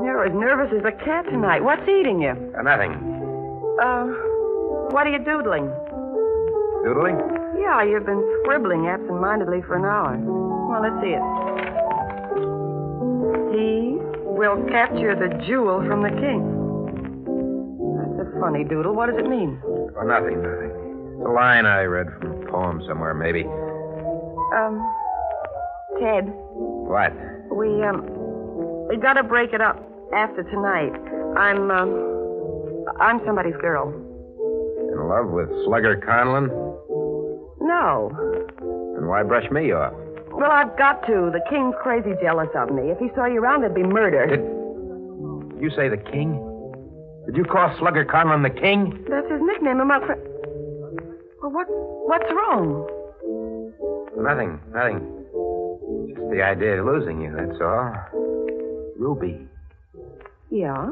You're 0.00 0.24
as 0.24 0.32
nervous 0.32 0.72
as 0.72 0.86
a 0.86 1.04
cat 1.04 1.26
tonight. 1.26 1.62
What's 1.62 1.86
eating 1.86 2.22
you? 2.22 2.32
Uh, 2.32 2.62
nothing. 2.62 2.92
Uh, 3.76 4.08
what 4.88 5.06
are 5.06 5.10
you 5.12 5.22
doodling? 5.22 5.68
Doodling? 6.82 7.35
Yeah, 7.58 7.82
you've 7.82 8.06
been 8.06 8.22
scribbling 8.42 8.86
absent-mindedly 8.86 9.62
for 9.62 9.76
an 9.76 9.84
hour. 9.84 10.16
Well, 10.68 10.82
let's 10.82 10.98
see 11.02 11.14
it. 11.14 11.24
He 13.56 13.96
will 14.36 14.62
capture 14.68 15.14
the 15.14 15.28
jewel 15.46 15.82
from 15.86 16.02
the 16.02 16.10
king. 16.10 16.42
That's 18.18 18.28
a 18.28 18.40
funny 18.40 18.64
doodle. 18.64 18.94
What 18.94 19.06
does 19.10 19.18
it 19.18 19.28
mean? 19.28 19.58
Oh, 19.64 20.02
nothing, 20.04 20.42
nothing. 20.42 20.70
It's 21.16 21.26
a 21.26 21.30
line 21.30 21.64
I 21.66 21.82
read 21.84 22.06
from 22.20 22.42
a 22.42 22.50
poem 22.50 22.82
somewhere, 22.86 23.14
maybe. 23.14 23.44
Um, 24.54 24.80
Ted, 26.00 26.28
What? 26.28 27.12
we, 27.50 27.82
um, 27.82 28.04
we 28.88 28.96
gotta 28.98 29.22
break 29.22 29.52
it 29.54 29.60
up 29.62 29.80
after 30.14 30.42
tonight. 30.44 30.92
I'm, 31.38 31.70
um, 31.70 32.84
I'm 33.00 33.20
somebody's 33.24 33.56
girl. 33.60 33.88
In 34.92 35.08
love 35.08 35.28
with 35.30 35.48
Slugger 35.64 35.96
Conlon? 35.96 36.50
No. 37.86 38.10
Then 38.96 39.06
why 39.06 39.22
brush 39.22 39.48
me 39.52 39.70
off? 39.70 39.92
Well, 40.32 40.50
I've 40.50 40.76
got 40.76 41.06
to. 41.06 41.30
The 41.32 41.40
king's 41.48 41.74
crazy 41.80 42.14
jealous 42.20 42.48
of 42.56 42.70
me. 42.70 42.90
If 42.90 42.98
he 42.98 43.08
saw 43.14 43.26
you 43.26 43.38
around, 43.40 43.60
there'd 43.60 43.74
be 43.76 43.84
murder. 43.84 44.26
Did 44.26 45.62
you 45.62 45.70
say 45.70 45.88
the 45.88 45.96
king? 45.96 46.42
Did 47.26 47.36
you 47.36 47.44
call 47.44 47.74
Slugger 47.78 48.04
Conlon 48.04 48.42
the 48.42 48.50
king? 48.50 49.04
That's 49.08 49.30
his 49.30 49.40
nickname 49.40 49.80
among 49.80 50.04
friends. 50.04 50.20
Well, 51.40 51.52
what, 51.52 51.66
what's 51.68 52.30
wrong? 52.32 52.88
Nothing, 54.18 54.60
nothing. 54.74 55.00
Just 56.08 56.30
the 56.30 56.42
idea 56.42 56.80
of 56.80 56.86
losing 56.86 57.20
you, 57.22 57.34
that's 57.36 57.60
all. 57.60 57.94
Ruby. 58.98 59.46
Yeah? 60.50 60.90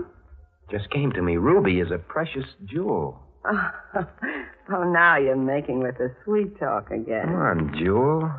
Just 0.70 0.90
came 0.90 1.10
to 1.12 1.22
me. 1.22 1.38
Ruby 1.38 1.80
is 1.80 1.90
a 1.90 1.98
precious 1.98 2.46
jewel. 2.64 3.18
oh, 4.72 4.84
now 4.84 5.16
you're 5.16 5.36
making 5.36 5.80
with 5.80 5.98
the 5.98 6.14
sweet 6.24 6.58
talk 6.58 6.90
again. 6.90 7.26
Come 7.26 7.34
on, 7.36 7.74
Jewel. 7.78 8.30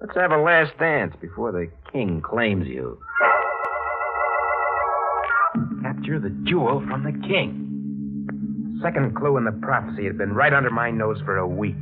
Let's 0.00 0.16
have 0.16 0.32
a 0.32 0.38
last 0.38 0.76
dance 0.78 1.14
before 1.20 1.52
the 1.52 1.70
king 1.92 2.20
claims 2.20 2.66
you. 2.66 2.98
Capture 5.82 6.18
the 6.18 6.30
jewel 6.44 6.84
from 6.88 7.04
the 7.04 7.12
king. 7.26 8.78
Second 8.82 9.14
clue 9.16 9.36
in 9.36 9.44
the 9.44 9.52
prophecy 9.52 10.04
had 10.04 10.18
been 10.18 10.34
right 10.34 10.52
under 10.52 10.70
my 10.70 10.90
nose 10.90 11.20
for 11.24 11.38
a 11.38 11.46
week, 11.46 11.76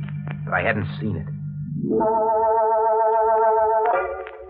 but 0.45 0.53
I 0.53 0.61
hadn't 0.61 0.87
seen 1.01 1.17
it. 1.17 1.27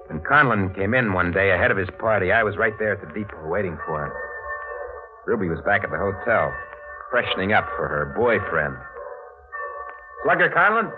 When 0.08 0.20
Conlon 0.22 0.76
came 0.76 0.94
in 0.94 1.14
one 1.14 1.32
day 1.32 1.52
ahead 1.52 1.72
of 1.72 1.78
his 1.78 1.90
party, 2.00 2.32
I 2.32 2.44
was 2.44 2.58
right 2.58 2.78
there 2.78 2.94
at 2.94 3.02
the 3.02 3.08
depot 3.14 3.48
waiting 3.48 3.78
for 3.88 4.06
him. 4.06 4.12
Ruby 5.26 5.48
was 5.48 5.62
back 5.66 5.84
at 5.84 5.90
the 5.90 5.98
hotel, 5.98 6.54
freshening 7.10 7.54
up 7.54 7.66
for 7.78 7.88
her 7.88 8.14
boyfriend. 8.16 8.76
Slugger 10.24 10.50
Conlon? 10.50 10.92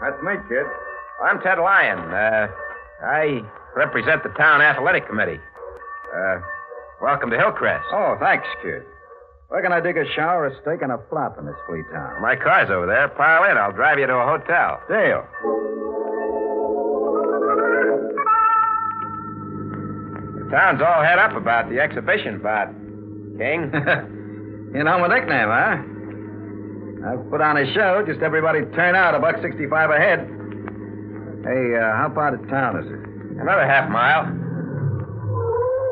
That's 0.00 0.22
me, 0.22 0.34
kid. 0.48 0.66
I'm 1.24 1.40
Ted 1.40 1.58
Lyon. 1.58 1.98
Uh, 1.98 2.46
I 3.02 3.42
represent 3.74 4.22
the 4.22 4.30
town 4.38 4.62
athletic 4.62 5.08
committee. 5.08 5.40
Uh, 6.14 6.38
welcome 7.02 7.30
to 7.30 7.36
Hillcrest. 7.36 7.84
Oh, 7.92 8.16
thanks, 8.20 8.46
kid. 8.62 8.82
Where 9.48 9.62
can 9.62 9.72
I 9.72 9.80
dig 9.80 9.96
a 9.96 10.04
shower, 10.14 10.46
a 10.46 10.54
steak, 10.62 10.82
and 10.82 10.92
a 10.92 11.00
flop 11.10 11.38
in 11.38 11.46
this 11.46 11.56
flea 11.66 11.82
town? 11.92 12.22
My 12.22 12.36
car's 12.36 12.70
over 12.70 12.86
there. 12.86 13.08
Pile 13.08 13.50
in. 13.50 13.56
I'll 13.56 13.72
drive 13.72 13.98
you 13.98 14.06
to 14.06 14.14
a 14.14 14.26
hotel. 14.26 14.80
Deal. 14.86 15.26
The 20.38 20.50
town's 20.54 20.80
all 20.82 21.02
head 21.02 21.18
up 21.18 21.34
about 21.34 21.68
the 21.68 21.80
exhibition 21.80 22.40
bout. 22.40 22.68
King? 23.38 23.72
you 24.74 24.84
know 24.84 24.98
my 25.00 25.08
nickname, 25.08 25.48
huh? 25.48 25.97
I've 27.06 27.30
put 27.30 27.40
on 27.40 27.56
a 27.56 27.72
show. 27.74 28.04
Just 28.06 28.20
everybody 28.20 28.60
turn 28.74 28.94
out. 28.94 29.14
A 29.14 29.18
buck 29.18 29.36
sixty-five 29.42 29.90
a 29.90 29.96
head. 29.96 30.20
Hey, 31.44 31.76
uh, 31.76 31.96
how 31.96 32.12
far 32.14 32.36
to 32.36 32.46
town 32.48 32.78
is 32.78 32.86
it? 32.86 33.40
Another 33.40 33.66
half 33.66 33.88
mile. 33.90 34.24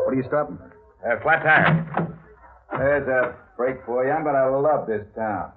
What 0.04 0.12
are 0.12 0.16
you 0.16 0.24
stopping? 0.26 0.58
Uh, 1.06 1.20
flat 1.22 1.42
tire. 1.42 2.16
There's 2.76 3.08
a 3.08 3.34
break 3.56 3.76
for 3.86 4.04
you, 4.04 4.10
I'm 4.10 4.24
gonna 4.24 4.58
love 4.58 4.86
this 4.86 5.06
town. 5.14 5.52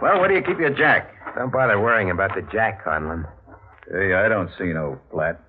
Well, 0.00 0.20
where 0.20 0.28
do 0.28 0.34
you 0.34 0.42
keep 0.42 0.58
your 0.58 0.70
jack? 0.70 1.12
Don't 1.36 1.52
bother 1.52 1.78
worrying 1.80 2.10
about 2.10 2.34
the 2.34 2.42
jack, 2.52 2.84
Conlon. 2.84 3.28
Hey, 3.90 4.14
I 4.14 4.28
don't 4.28 4.50
see 4.58 4.72
no 4.72 4.98
flat. 5.10 5.40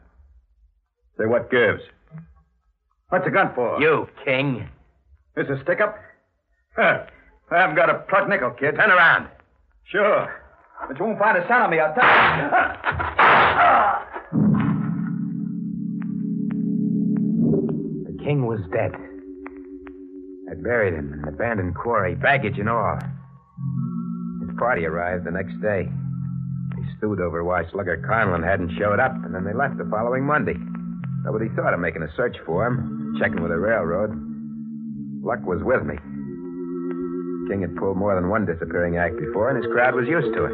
Say, 1.17 1.25
what 1.25 1.49
gives? 1.49 1.81
What's 3.09 3.25
the 3.25 3.31
gun 3.31 3.51
for? 3.55 3.79
You, 3.79 4.07
King. 4.25 4.67
This 5.35 5.47
a 5.49 5.61
stick 5.63 5.79
up? 5.79 5.97
Huh. 6.75 7.05
I 7.49 7.59
haven't 7.59 7.75
got 7.75 7.89
a 7.89 7.99
pluck 8.09 8.27
nickel, 8.27 8.51
kid. 8.51 8.75
Turn 8.75 8.91
around. 8.91 9.27
Sure. 9.85 10.27
But 10.87 10.99
you 10.99 11.05
won't 11.05 11.17
find 11.19 11.37
a 11.37 11.41
cent 11.47 11.63
on 11.63 11.69
me, 11.71 11.79
I'll 11.79 11.93
tell 11.93 12.03
you. 12.03 12.49
The 18.05 18.23
king 18.23 18.45
was 18.45 18.59
dead. 18.71 18.91
I 20.51 20.55
buried 20.61 20.93
him 20.93 21.13
in 21.13 21.19
an 21.19 21.27
abandoned 21.27 21.75
quarry, 21.75 22.15
baggage 22.15 22.57
and 22.59 22.69
all. 22.69 22.99
His 24.41 24.55
party 24.57 24.85
arrived 24.85 25.25
the 25.25 25.31
next 25.31 25.59
day. 25.61 25.89
They 26.75 26.83
stewed 26.97 27.19
over 27.21 27.43
why 27.43 27.63
Slugger 27.71 27.97
Conlon 28.07 28.43
hadn't 28.43 28.77
showed 28.77 28.99
up, 28.99 29.13
and 29.23 29.33
then 29.33 29.45
they 29.45 29.53
left 29.53 29.77
the 29.77 29.85
following 29.89 30.25
Monday. 30.25 30.55
Nobody 31.23 31.47
thought 31.55 31.73
of 31.73 31.79
making 31.79 32.03
a 32.03 32.13
search 32.15 32.37
for 32.45 32.65
him, 32.67 33.15
checking 33.19 33.41
with 33.41 33.51
the 33.51 33.57
railroad. 33.57 34.11
Luck 35.23 35.39
was 35.45 35.61
with 35.63 35.83
me. 35.83 35.95
King 37.47 37.61
had 37.61 37.75
pulled 37.77 37.97
more 37.97 38.15
than 38.15 38.29
one 38.29 38.45
disappearing 38.45 38.97
act 38.97 39.17
before, 39.17 39.49
and 39.49 39.63
his 39.63 39.71
crowd 39.71 39.95
was 39.95 40.07
used 40.07 40.33
to 40.35 40.45
it. 40.45 40.53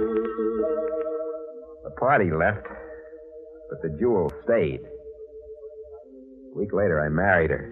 The 1.84 1.92
party 2.00 2.32
left, 2.32 2.66
but 3.70 3.82
the 3.82 3.98
jewel 4.00 4.32
stayed. 4.44 4.82
A 6.54 6.58
week 6.58 6.72
later, 6.74 7.02
I 7.02 7.10
married 7.10 7.50
her. 7.50 7.72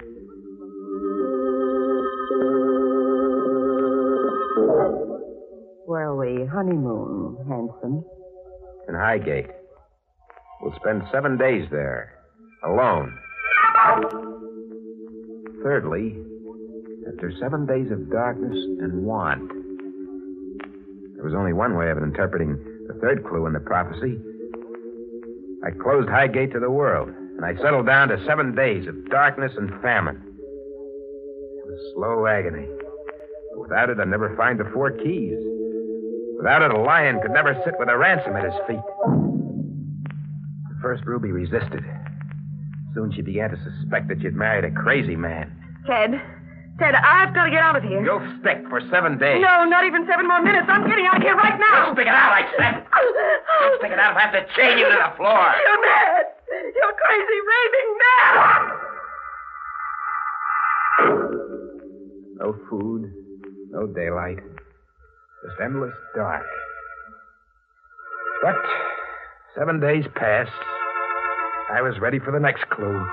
Where 5.86 6.16
we 6.16 6.46
honeymoon, 6.46 7.38
handsome. 7.48 8.04
in 8.88 8.96
Highgate. 8.96 9.50
We'll 10.62 10.74
spend 10.80 11.04
seven 11.12 11.38
days 11.38 11.68
there, 11.72 12.14
alone. 12.64 13.18
Thirdly, 15.64 16.18
after 17.08 17.32
seven 17.40 17.66
days 17.66 17.92
of 17.92 18.12
darkness 18.12 18.56
and 18.80 19.04
want, 19.04 19.50
there 21.16 21.24
was 21.24 21.34
only 21.34 21.54
one 21.54 21.76
way 21.78 21.90
of 21.90 21.98
interpreting 21.98 22.58
the 22.88 22.94
third 23.02 23.24
clue 23.24 23.46
in 23.46 23.54
the 23.54 23.60
prophecy. 23.60 24.20
I 25.64 25.72
closed 25.72 26.10
Highgate 26.10 26.52
to 26.54 26.60
the 26.60 26.70
world, 26.72 27.10
and 27.10 27.46
I 27.46 27.56
settled 27.62 27.86
down 27.86 28.10
to 28.10 28.24
seven 28.26 28.56
days 28.56 28.88
of 28.88 29.10
darkness 29.10 29.52
and 29.58 29.70
famine. 29.82 30.18
It 30.18 31.66
was 31.68 31.94
slow 31.96 32.26
agony. 32.28 32.68
Without 33.58 33.90
it, 33.90 34.00
I'd 34.00 34.08
never 34.08 34.36
find 34.36 34.60
the 34.60 34.70
four 34.74 34.92
keys. 34.92 35.38
Without 36.38 36.64
it, 36.64 36.72
a 36.72 36.80
lion 36.80 37.20
could 37.22 37.32
never 37.32 37.54
sit 37.66 37.76
with 37.78 37.90
a 37.90 37.98
ransom 37.98 38.36
at 38.36 38.46
his 38.46 38.54
feet. 38.68 38.82
The 40.70 40.80
first, 40.82 41.06
Ruby 41.06 41.32
resisted. 41.32 41.84
Soon 42.94 43.12
she 43.16 43.22
began 43.22 43.52
to 43.52 43.58
suspect 43.58 44.08
that 44.10 44.22
she'd 44.22 44.34
married 44.34 44.66
a 44.66 44.72
crazy 44.72 45.16
man. 45.16 45.52
Ted, 45.86 46.20
Ted, 46.80 46.96
I've 46.96 47.34
got 47.36 47.46
to 47.46 47.52
get 47.52 47.60
out 47.62 47.76
of 47.76 47.84
here. 47.84 48.04
You'll 48.04 48.24
stick 48.42 48.64
for 48.70 48.82
seven 48.90 49.18
days. 49.18 49.42
No, 49.42 49.66
not 49.66 49.86
even 49.86 50.06
seven 50.08 50.28
more 50.28 50.42
minutes. 50.42 50.66
I'm 50.70 50.88
getting 50.88 51.06
out 51.06 51.18
of 51.18 51.22
here 51.24 51.36
right 51.36 51.60
now. 51.60 51.86
You'll 51.86 51.96
stick 51.96 52.08
it 52.08 52.16
out, 52.16 52.32
I 52.34 52.44
said. 52.58 52.86
You'll 53.62 53.78
stick 53.80 53.92
it 53.92 54.00
out 54.00 54.12
if 54.12 54.18
I 54.18 54.22
have 54.22 54.34
to 54.34 54.46
chain 54.58 54.78
you 54.80 54.86
to 54.90 54.98
the 54.98 55.14
floor. 55.18 55.54
You're 55.62 55.82
mad. 55.82 56.26
You're 56.50 56.96
crazy, 56.98 57.38
raving 57.52 57.92
mad. 58.02 58.62
No 62.42 62.56
food, 62.70 63.14
no 63.70 63.86
daylight, 63.88 64.40
just 65.46 65.60
endless 65.64 65.94
dark. 66.16 66.46
But 68.42 68.56
seven 69.56 69.80
days 69.80 70.06
passed. 70.16 70.50
I 71.72 71.82
was 71.82 72.00
ready 72.02 72.18
for 72.20 72.32
the 72.32 72.40
next 72.40 72.68
clue. 72.72 73.06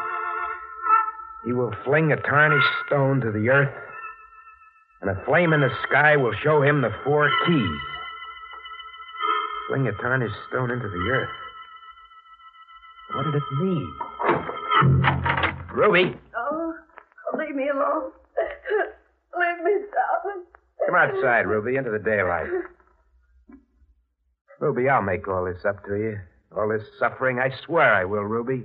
He 1.45 1.53
will 1.53 1.73
fling 1.85 2.13
a 2.13 2.17
tarnished 2.17 2.69
stone 2.87 3.21
to 3.21 3.31
the 3.31 3.49
earth, 3.49 3.75
and 5.01 5.11
a 5.11 5.25
flame 5.25 5.53
in 5.53 5.61
the 5.61 5.71
sky 5.89 6.17
will 6.17 6.35
show 6.43 6.63
him 6.63 6.83
the 6.83 6.93
four 7.05 7.31
keys. 7.47 7.81
Fling 9.69 9.87
a 9.87 9.93
tarnished 9.93 10.35
stone 10.49 10.71
into 10.71 10.89
the 10.89 11.11
earth. 11.11 11.29
What 13.15 13.25
did 13.25 13.35
it 13.37 13.43
mean? 13.63 13.95
Ruby, 15.73 16.17
Oh, 16.37 16.75
leave 17.39 17.55
me 17.55 17.69
alone. 17.69 18.11
Leave 19.39 19.65
me, 19.65 19.73
darling. 19.95 20.45
come 20.87 20.95
outside, 20.97 21.47
Ruby, 21.47 21.77
into 21.77 21.91
the 21.91 21.99
daylight. 22.01 22.49
Ruby, 24.61 24.89
I'll 24.89 25.03
make 25.03 25.29
all 25.29 25.45
this 25.45 25.65
up 25.65 25.85
to 25.87 25.95
you. 25.95 26.19
All 26.57 26.69
this 26.69 26.83
suffering, 26.99 27.39
I 27.39 27.51
swear 27.65 27.95
I 27.95 28.05
will, 28.05 28.23
Ruby. 28.25 28.65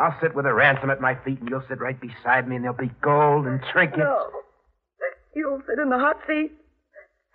I'll 0.00 0.16
sit 0.22 0.34
with 0.34 0.46
a 0.46 0.54
ransom 0.54 0.88
at 0.88 1.00
my 1.00 1.14
feet, 1.24 1.40
and 1.40 1.48
you'll 1.50 1.64
sit 1.68 1.78
right 1.78 1.98
beside 2.00 2.48
me, 2.48 2.56
and 2.56 2.64
there'll 2.64 2.76
be 2.76 2.90
gold 3.02 3.44
and 3.44 3.60
trinkets. 3.70 4.00
No. 4.00 4.30
You'll 5.36 5.60
sit 5.68 5.78
in 5.78 5.90
the 5.90 5.98
hot 5.98 6.16
seat, 6.26 6.50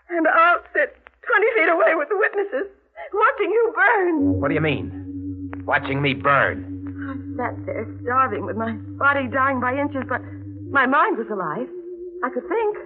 and 0.10 0.28
I'll 0.28 0.66
sit 0.74 0.98
20 0.98 1.46
feet 1.56 1.70
away 1.70 1.94
with 1.94 2.10
the 2.10 2.18
witnesses. 2.18 2.74
watching 3.14 3.52
you 3.52 3.74
burn. 3.76 4.42
What 4.42 4.48
do 4.50 4.56
you 4.56 4.62
mean? 4.62 5.52
Watching 5.66 6.02
me 6.02 6.14
burn? 6.16 6.74
I 7.06 7.14
sat 7.38 7.66
there 7.66 7.86
starving 8.02 8.46
with 8.46 8.58
my 8.58 8.74
body 8.98 9.28
dying 9.28 9.62
by 9.62 9.78
inches, 9.78 10.04
but 10.10 10.22
my 10.72 10.88
mind 10.88 11.18
was 11.18 11.28
alive. 11.30 11.70
I 12.24 12.30
could 12.34 12.50
think. 12.50 12.78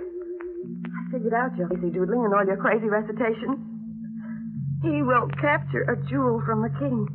I 0.92 1.12
figured 1.12 1.34
out 1.34 1.56
your 1.56 1.70
lazy 1.70 1.90
doodling 1.90 2.26
and 2.26 2.34
all 2.34 2.46
your 2.46 2.58
crazy 2.58 2.88
recitation. 2.88 3.64
He 4.84 5.02
will 5.04 5.28
capture 5.40 5.84
a 5.88 5.96
jewel 6.10 6.42
from 6.46 6.64
the 6.64 6.70
king. 6.80 7.08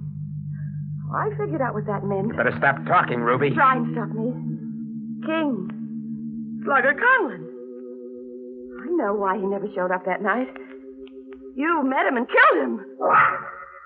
I 1.13 1.31
figured 1.39 1.61
out 1.61 1.75
what 1.75 1.87
that 1.87 2.05
meant. 2.05 2.29
You 2.29 2.35
better 2.35 2.55
stop 2.59 2.85
talking, 2.87 3.21
Ruby. 3.21 3.51
Try 3.51 3.77
and 3.77 3.93
stop 3.93 4.09
me. 4.09 4.33
King. 5.27 6.63
Slugger 6.65 6.95
Conlon. 6.95 7.45
I 8.83 8.87
know 8.97 9.15
why 9.15 9.37
he 9.37 9.45
never 9.45 9.67
showed 9.75 9.91
up 9.91 10.05
that 10.07 10.23
night. 10.23 10.49
You 11.57 11.83
met 11.85 12.07
him 12.07 12.17
and 12.17 12.27
killed 12.27 12.65
him. 12.65 12.81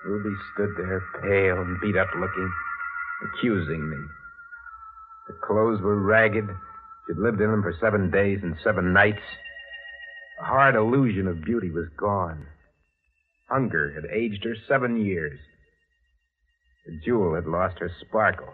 Ruby 0.05 0.35
stood 0.53 0.69
there, 0.77 1.03
pale 1.21 1.61
and 1.61 1.79
beat 1.81 1.97
up 1.97 2.07
looking, 2.15 2.51
accusing 3.27 3.89
me. 3.89 3.97
The 5.27 5.33
clothes 5.45 5.81
were 5.81 6.01
ragged. 6.01 6.47
She'd 7.07 7.17
lived 7.17 7.41
in 7.41 7.51
them 7.51 7.61
for 7.61 7.75
seven 7.79 8.09
days 8.09 8.39
and 8.41 8.55
seven 8.63 8.93
nights. 8.93 9.21
The 10.39 10.45
hard 10.45 10.75
illusion 10.75 11.27
of 11.27 11.43
beauty 11.43 11.69
was 11.69 11.89
gone. 11.97 12.47
Hunger 13.49 13.91
had 13.93 14.09
aged 14.11 14.43
her 14.45 14.55
seven 14.67 15.05
years. 15.05 15.39
The 16.85 16.99
jewel 17.05 17.35
had 17.35 17.45
lost 17.45 17.79
her 17.79 17.91
sparkle. 18.01 18.53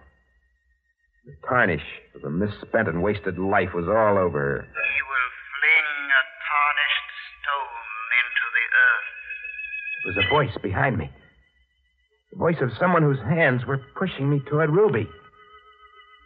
The 1.25 1.33
tarnish 1.47 1.85
of 2.15 2.23
a 2.23 2.29
misspent 2.29 2.87
and 2.87 3.01
wasted 3.01 3.37
life 3.39 3.73
was 3.73 3.87
all 3.87 4.17
over 4.17 4.39
her. 4.39 4.61
He 4.61 5.01
will 5.01 5.31
fling 5.55 6.11
a 6.11 6.23
tarnished 6.45 7.09
stone 7.41 8.11
into 8.21 8.45
the 8.55 8.65
earth. 8.85 9.09
There 10.03 10.09
was 10.13 10.19
a 10.25 10.29
voice 10.29 10.57
behind 10.61 10.97
me. 10.97 11.09
The 12.31 12.37
voice 12.37 12.61
of 12.61 12.77
someone 12.77 13.03
whose 13.03 13.19
hands 13.19 13.65
were 13.65 13.79
pushing 13.95 14.29
me 14.29 14.41
toward 14.49 14.69
Ruby. 14.69 15.07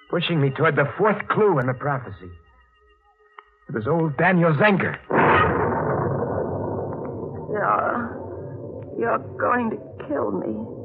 Pushing 0.09 0.41
me 0.41 0.49
toward 0.49 0.75
the 0.75 0.91
fourth 0.97 1.27
clue 1.29 1.59
in 1.59 1.67
the 1.67 1.73
prophecy. 1.73 2.31
It 3.69 3.75
was 3.75 3.87
old 3.87 4.17
Daniel 4.17 4.53
Zenger. 4.55 4.97
You're, 7.51 8.17
you're 8.99 9.37
going 9.39 9.69
to 9.69 9.77
kill 10.07 10.31
me. 10.31 10.78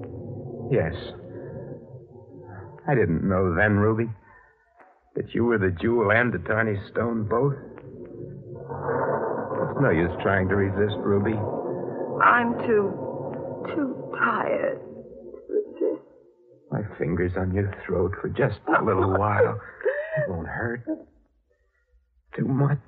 Yes. 0.71 0.95
I 2.87 2.95
didn't 2.95 3.27
know 3.29 3.55
then, 3.55 3.77
Ruby, 3.77 4.11
that 5.15 5.35
you 5.35 5.45
were 5.45 5.59
the 5.59 5.71
jewel 5.81 6.11
and 6.11 6.33
the 6.33 6.39
tarnished 6.39 6.91
stone 6.93 7.27
both. 7.29 7.55
It's 9.71 9.81
no 9.81 9.91
use 9.91 10.11
trying 10.23 10.49
to 10.49 10.57
resist, 10.57 10.97
Ruby. 10.99 11.35
I'm 12.23 12.55
too, 12.67 12.93
too 13.75 14.13
tired 14.19 14.81
to 14.81 15.53
resist. 15.53 16.03
My 16.71 16.83
fingers 16.99 17.33
on 17.37 17.55
your 17.55 17.73
throat 17.87 18.13
for 18.21 18.29
just 18.29 18.59
a 18.79 18.85
little 18.85 19.17
while. 19.19 19.59
It 20.19 20.29
won't 20.31 20.47
hurt. 20.47 20.85
Too 22.37 22.47
much. 22.47 22.79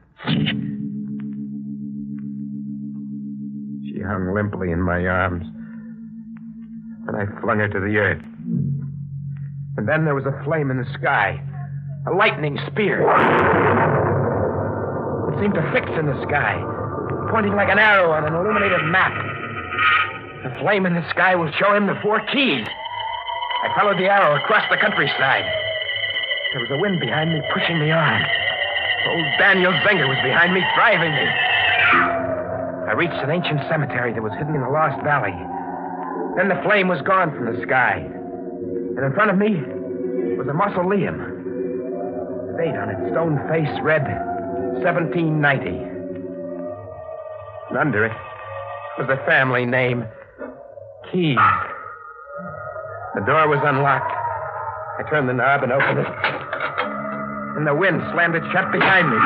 She 3.85 4.01
hung 4.03 4.33
limply 4.35 4.71
in 4.73 4.83
my 4.83 5.07
arms. 5.07 5.47
And 7.07 7.17
I 7.17 7.27
flung 7.41 7.59
her 7.59 7.69
to 7.69 7.81
the 7.81 7.97
earth. 7.99 8.23
And 9.77 9.87
then 9.87 10.05
there 10.05 10.15
was 10.15 10.27
a 10.27 10.35
flame 10.45 10.71
in 10.71 10.79
the 10.79 10.89
sky. 10.99 11.41
A 12.07 12.13
lightning 12.13 12.59
spear. 12.71 13.03
It 15.31 15.41
seemed 15.41 15.55
to 15.55 15.71
fix 15.73 15.91
in 15.99 16.07
the 16.07 16.19
sky, 16.27 16.57
pointing 17.31 17.55
like 17.55 17.69
an 17.69 17.79
arrow 17.79 18.11
on 18.11 18.25
an 18.25 18.35
illuminated 18.35 18.85
map. 18.87 19.13
The 20.45 20.55
flame 20.63 20.87
in 20.87 20.95
the 20.95 21.05
sky 21.11 21.35
will 21.35 21.51
show 21.59 21.75
him 21.75 21.87
the 21.87 21.99
four 22.03 22.21
keys. 22.33 22.67
I 22.67 23.75
followed 23.75 23.99
the 23.99 24.07
arrow 24.07 24.37
across 24.37 24.65
the 24.71 24.79
countryside. 24.79 25.45
There 26.53 26.63
was 26.63 26.71
a 26.71 26.79
wind 26.79 27.01
behind 27.01 27.33
me 27.35 27.43
pushing 27.53 27.79
me 27.79 27.91
on. 27.91 28.23
Old 29.11 29.27
Daniel 29.39 29.73
Zenger 29.83 30.09
was 30.09 30.19
behind 30.23 30.55
me, 30.55 30.63
driving 30.75 31.11
me. 31.13 31.27
I 32.87 32.95
reached 32.97 33.19
an 33.19 33.31
ancient 33.31 33.61
cemetery 33.69 34.13
that 34.15 34.23
was 34.23 34.33
hidden 34.39 34.55
in 34.55 34.63
a 34.63 34.71
lost 34.71 35.03
valley. 35.03 35.35
Then 36.37 36.49
the 36.49 36.61
flame 36.63 36.89
was 36.89 37.01
gone 37.01 37.35
from 37.35 37.47
the 37.47 37.63
sky. 37.63 38.05
And 38.05 38.99
in 39.05 39.13
front 39.15 39.31
of 39.31 39.39
me 39.39 39.57
was 40.37 40.47
a 40.49 40.53
mausoleum. 40.53 41.17
The 42.53 42.59
date 42.63 42.77
on 42.77 42.91
its 42.91 43.11
stone 43.13 43.41
face 43.49 43.73
read 43.83 44.05
1790. 44.85 45.69
And 47.71 47.79
under 47.79 48.05
it 48.05 48.13
was 48.99 49.09
the 49.09 49.17
family 49.25 49.65
name 49.65 50.05
Keys. 51.11 51.39
The 53.15 53.23
door 53.25 53.49
was 53.49 53.61
unlocked. 53.65 54.13
I 54.99 55.09
turned 55.09 55.29
the 55.29 55.33
knob 55.33 55.63
and 55.63 55.73
opened 55.73 56.01
it. 56.01 56.07
And 57.57 57.67
the 57.67 57.75
wind 57.75 58.03
slammed 58.13 58.35
it 58.35 58.43
shut 58.53 58.71
behind 58.73 59.09
me. 59.09 59.19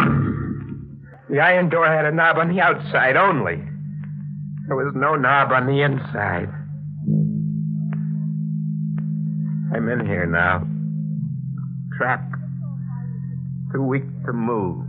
The 1.30 1.40
iron 1.40 1.68
door 1.70 1.86
had 1.86 2.04
a 2.04 2.12
knob 2.12 2.38
on 2.38 2.54
the 2.54 2.60
outside 2.60 3.16
only. 3.16 3.56
There 4.68 4.76
was 4.76 4.92
no 4.94 5.16
knob 5.16 5.50
on 5.50 5.66
the 5.66 5.82
inside. 5.82 6.48
I'm 9.72 9.88
in 9.88 10.04
here 10.06 10.26
now. 10.26 10.66
Trapped. 11.96 12.34
Too 13.72 13.82
weak 13.82 14.04
to 14.26 14.32
move. 14.32 14.84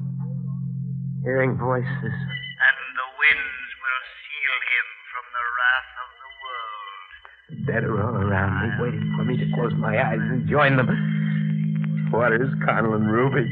Hearing 1.23 1.55
voices. 1.57 1.87
And 2.01 2.77
the 2.97 3.07
winds 3.19 3.71
will 3.79 4.03
seal 4.19 4.57
him 4.71 4.87
from 5.11 5.25
the 5.31 5.45
wrath 5.55 5.91
of 6.01 6.09
the 6.19 6.31
world. 6.43 7.07
The 7.49 7.57
dead 7.71 7.83
are 7.85 8.01
all 8.03 8.17
around 8.27 8.53
me, 8.61 8.69
waiting 8.83 9.13
for 9.15 9.23
me 9.23 9.37
to 9.37 9.45
close 9.53 9.73
my 9.77 10.01
eyes 10.03 10.19
and 10.19 10.49
join 10.49 10.75
them. 10.77 12.09
Waters, 12.11 12.53
Conlon, 12.67 13.07
Ruby. 13.07 13.47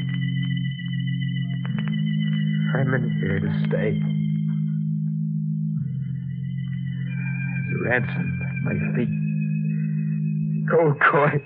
I'm 2.74 2.92
in 2.94 3.10
here 3.20 3.40
to 3.40 3.50
stay. 3.68 4.00
A 7.72 7.88
ransom 7.88 8.49
my 8.62 8.74
feet. 8.96 9.08
Gold 10.70 11.00
coin. 11.00 11.42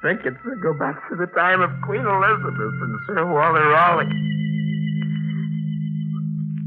Trinkets 0.00 0.36
that 0.44 0.60
go 0.62 0.74
back 0.78 1.08
to 1.08 1.16
the 1.16 1.26
time 1.34 1.62
of 1.62 1.70
Queen 1.84 2.04
Elizabeth 2.04 2.74
and 2.82 2.98
Sir 3.06 3.26
Walter 3.26 3.66
Raleigh. 3.68 4.12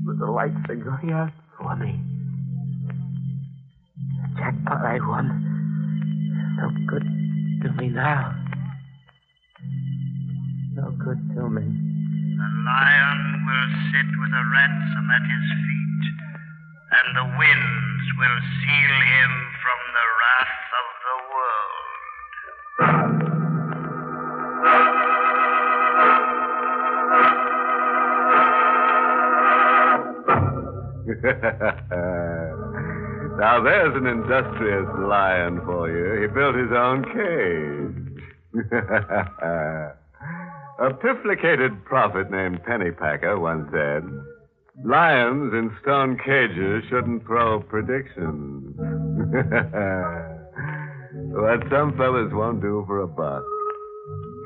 But 0.05 0.17
the 0.19 0.31
lights 0.31 0.57
are 0.67 0.75
going 0.75 1.11
out 1.13 1.31
for 1.57 1.75
me. 1.75 1.99
The 4.21 4.39
jackpot 4.39 4.83
I 4.83 4.99
won. 5.07 5.27
No 6.57 6.69
good 6.87 7.03
to 7.63 7.71
me 7.81 7.89
now. 7.89 8.35
No 10.73 10.91
good 10.91 11.21
to 11.35 11.49
me. 11.49 11.61
The 11.61 12.49
lion 12.65 13.45
will 13.45 13.69
sit 13.91 14.09
with 14.19 14.31
a 14.31 14.45
ransom 14.51 15.11
at 15.11 15.23
his 15.23 15.45
feet, 15.63 16.05
and 16.91 17.07
the 17.15 17.37
will 18.17 18.39
seal 18.61 18.95
him 19.13 19.31
from 19.63 19.79
the 19.97 20.07
wrath 20.17 20.65
of 20.79 20.87
the 21.07 21.17
world. 21.33 21.89
now 33.39 33.55
there's 33.61 33.95
an 33.95 34.07
industrious 34.07 34.87
lion 34.99 35.61
for 35.65 35.89
you. 35.89 36.21
He 36.21 36.27
built 36.27 36.55
his 36.55 36.71
own 36.71 37.03
cage. 37.03 38.23
A 40.79 40.91
pifflicated 40.91 41.83
prophet 41.83 42.31
named 42.31 42.63
Pennypacker 42.63 43.37
once 43.37 43.69
said, 43.69 44.09
Lions 44.85 45.53
in 45.53 45.75
stone 45.81 46.17
cages 46.17 46.85
shouldn't 46.89 47.25
throw 47.25 47.59
predictions. 47.59 48.73
what 51.33 51.59
some 51.69 51.97
fellas 51.97 52.31
won't 52.31 52.61
do 52.61 52.85
for 52.87 53.01
a 53.01 53.07
buck. 53.07 53.43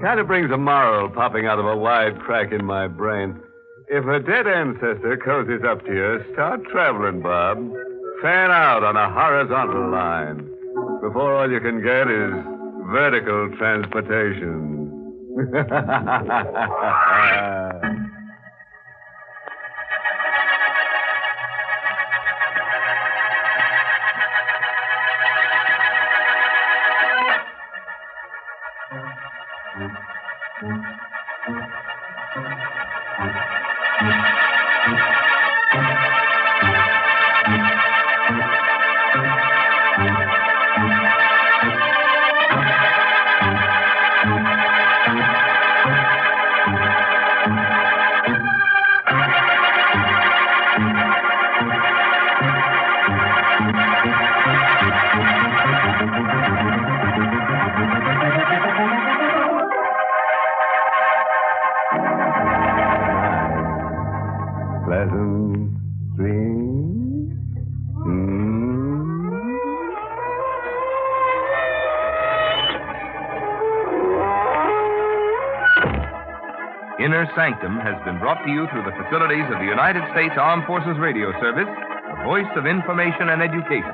Kind 0.02 0.20
of 0.20 0.26
brings 0.26 0.50
a 0.52 0.58
moral 0.58 1.08
popping 1.10 1.46
out 1.46 1.60
of 1.60 1.66
a 1.66 1.78
wide 1.78 2.20
crack 2.20 2.52
in 2.52 2.66
my 2.66 2.88
brain. 2.88 3.40
If 3.88 4.06
a 4.06 4.20
dead 4.20 4.48
ancestor 4.48 5.22
cozies 5.24 5.64
up 5.64 5.86
to 5.86 5.94
you, 5.94 6.26
start 6.34 6.66
traveling, 6.72 7.22
Bob. 7.22 7.60
Fan 8.24 8.50
out 8.50 8.84
on 8.84 8.98
a 8.98 9.14
horizontal 9.14 9.92
line 9.92 10.50
before 11.02 11.36
all 11.36 11.52
you 11.52 11.60
can 11.60 11.84
get 11.84 12.10
is 12.10 12.34
vertical 12.90 13.56
transportation. 13.58 14.90
Inner 77.14 77.30
Sanctum 77.36 77.78
has 77.78 77.94
been 78.10 78.18
brought 78.18 78.42
to 78.42 78.50
you 78.50 78.66
through 78.74 78.90
the 78.90 78.98
facilities 78.98 79.46
of 79.54 79.62
the 79.62 79.70
United 79.70 80.02
States 80.18 80.34
Armed 80.34 80.66
Forces 80.66 80.98
Radio 80.98 81.30
Service, 81.38 81.70
the 81.70 82.24
voice 82.26 82.50
of 82.58 82.66
information 82.66 83.30
and 83.30 83.38
education. 83.38 83.94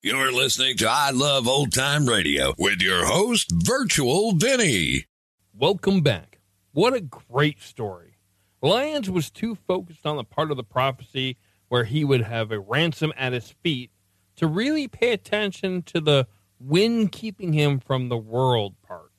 You're 0.00 0.30
listening 0.30 0.76
to 0.76 0.88
I 0.88 1.10
Love 1.10 1.48
Old 1.48 1.72
Time 1.72 2.06
Radio 2.06 2.54
with 2.56 2.80
your 2.80 3.04
host, 3.04 3.50
Virtual 3.52 4.30
Vinny. 4.30 5.06
Welcome 5.52 6.02
back. 6.02 6.38
What 6.70 6.94
a 6.94 7.00
great 7.00 7.60
story. 7.60 8.14
Lyons 8.62 9.10
was 9.10 9.28
too 9.28 9.56
focused 9.56 10.06
on 10.06 10.14
the 10.14 10.22
part 10.22 10.52
of 10.52 10.56
the 10.56 10.62
prophecy 10.62 11.36
where 11.66 11.82
he 11.82 12.04
would 12.04 12.20
have 12.20 12.52
a 12.52 12.60
ransom 12.60 13.12
at 13.16 13.32
his 13.32 13.50
feet 13.50 13.90
to 14.36 14.46
really 14.46 14.86
pay 14.86 15.10
attention 15.10 15.82
to 15.82 16.00
the 16.00 16.28
wind 16.60 17.10
keeping 17.10 17.52
him 17.52 17.80
from 17.80 18.08
the 18.08 18.16
world 18.16 18.76
part. 18.86 19.10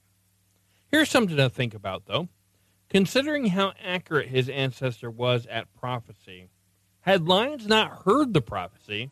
Here's 0.88 1.10
something 1.10 1.36
to 1.36 1.50
think 1.50 1.74
about, 1.74 2.06
though. 2.06 2.30
Considering 2.90 3.48
how 3.48 3.74
accurate 3.84 4.30
his 4.30 4.48
ancestor 4.48 5.12
was 5.12 5.46
at 5.48 5.74
prophecy, 5.74 6.48
had 7.02 7.28
Lyons 7.28 7.68
not 7.68 8.04
heard 8.06 8.34
the 8.34 8.42
prophecy, 8.42 9.12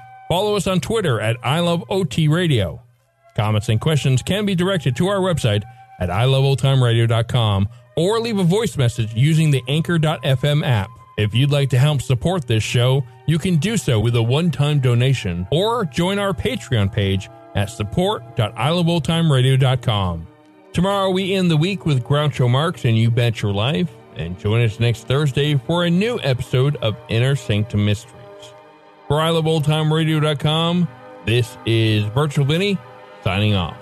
Follow 0.31 0.55
us 0.55 0.65
on 0.65 0.79
Twitter 0.79 1.19
at 1.19 1.35
I 1.43 1.59
Love 1.59 1.83
OT 1.89 2.29
Radio. 2.29 2.81
Comments 3.35 3.67
and 3.67 3.81
questions 3.81 4.21
can 4.21 4.45
be 4.45 4.55
directed 4.55 4.95
to 4.95 5.09
our 5.09 5.19
website 5.19 5.63
at 5.99 6.07
iloveoldtimeradio.com 6.07 7.67
or 7.97 8.21
leave 8.21 8.39
a 8.39 8.43
voice 8.43 8.77
message 8.77 9.13
using 9.13 9.51
the 9.51 9.61
Anchor.fm 9.67 10.65
app. 10.65 10.87
If 11.17 11.33
you'd 11.33 11.51
like 11.51 11.69
to 11.71 11.77
help 11.77 12.01
support 12.01 12.47
this 12.47 12.63
show, 12.63 13.03
you 13.27 13.39
can 13.39 13.57
do 13.57 13.75
so 13.75 13.99
with 13.99 14.15
a 14.15 14.23
one-time 14.23 14.79
donation 14.79 15.45
or 15.51 15.83
join 15.83 16.17
our 16.17 16.31
Patreon 16.31 16.93
page 16.93 17.29
at 17.55 17.69
support.iloveoldtimeradio.com. 17.69 20.27
Tomorrow 20.71 21.09
we 21.09 21.33
end 21.33 21.51
the 21.51 21.57
week 21.57 21.85
with 21.85 22.05
Groucho 22.05 22.49
Marx 22.49 22.85
and 22.85 22.97
You 22.97 23.11
Bet 23.11 23.41
Your 23.41 23.51
Life, 23.51 23.91
and 24.15 24.39
join 24.39 24.63
us 24.63 24.79
next 24.79 25.09
Thursday 25.09 25.55
for 25.55 25.83
a 25.83 25.89
new 25.89 26.21
episode 26.23 26.77
of 26.77 26.95
Inner 27.09 27.35
Sanctum 27.35 27.83
Mysteries. 27.83 28.20
For 29.11 29.17
iloveoldtimeradio.com, 29.17 30.87
this 31.25 31.57
is 31.65 32.05
Virtual 32.05 32.45
Vinny 32.45 32.77
signing 33.25 33.55
off. 33.55 33.80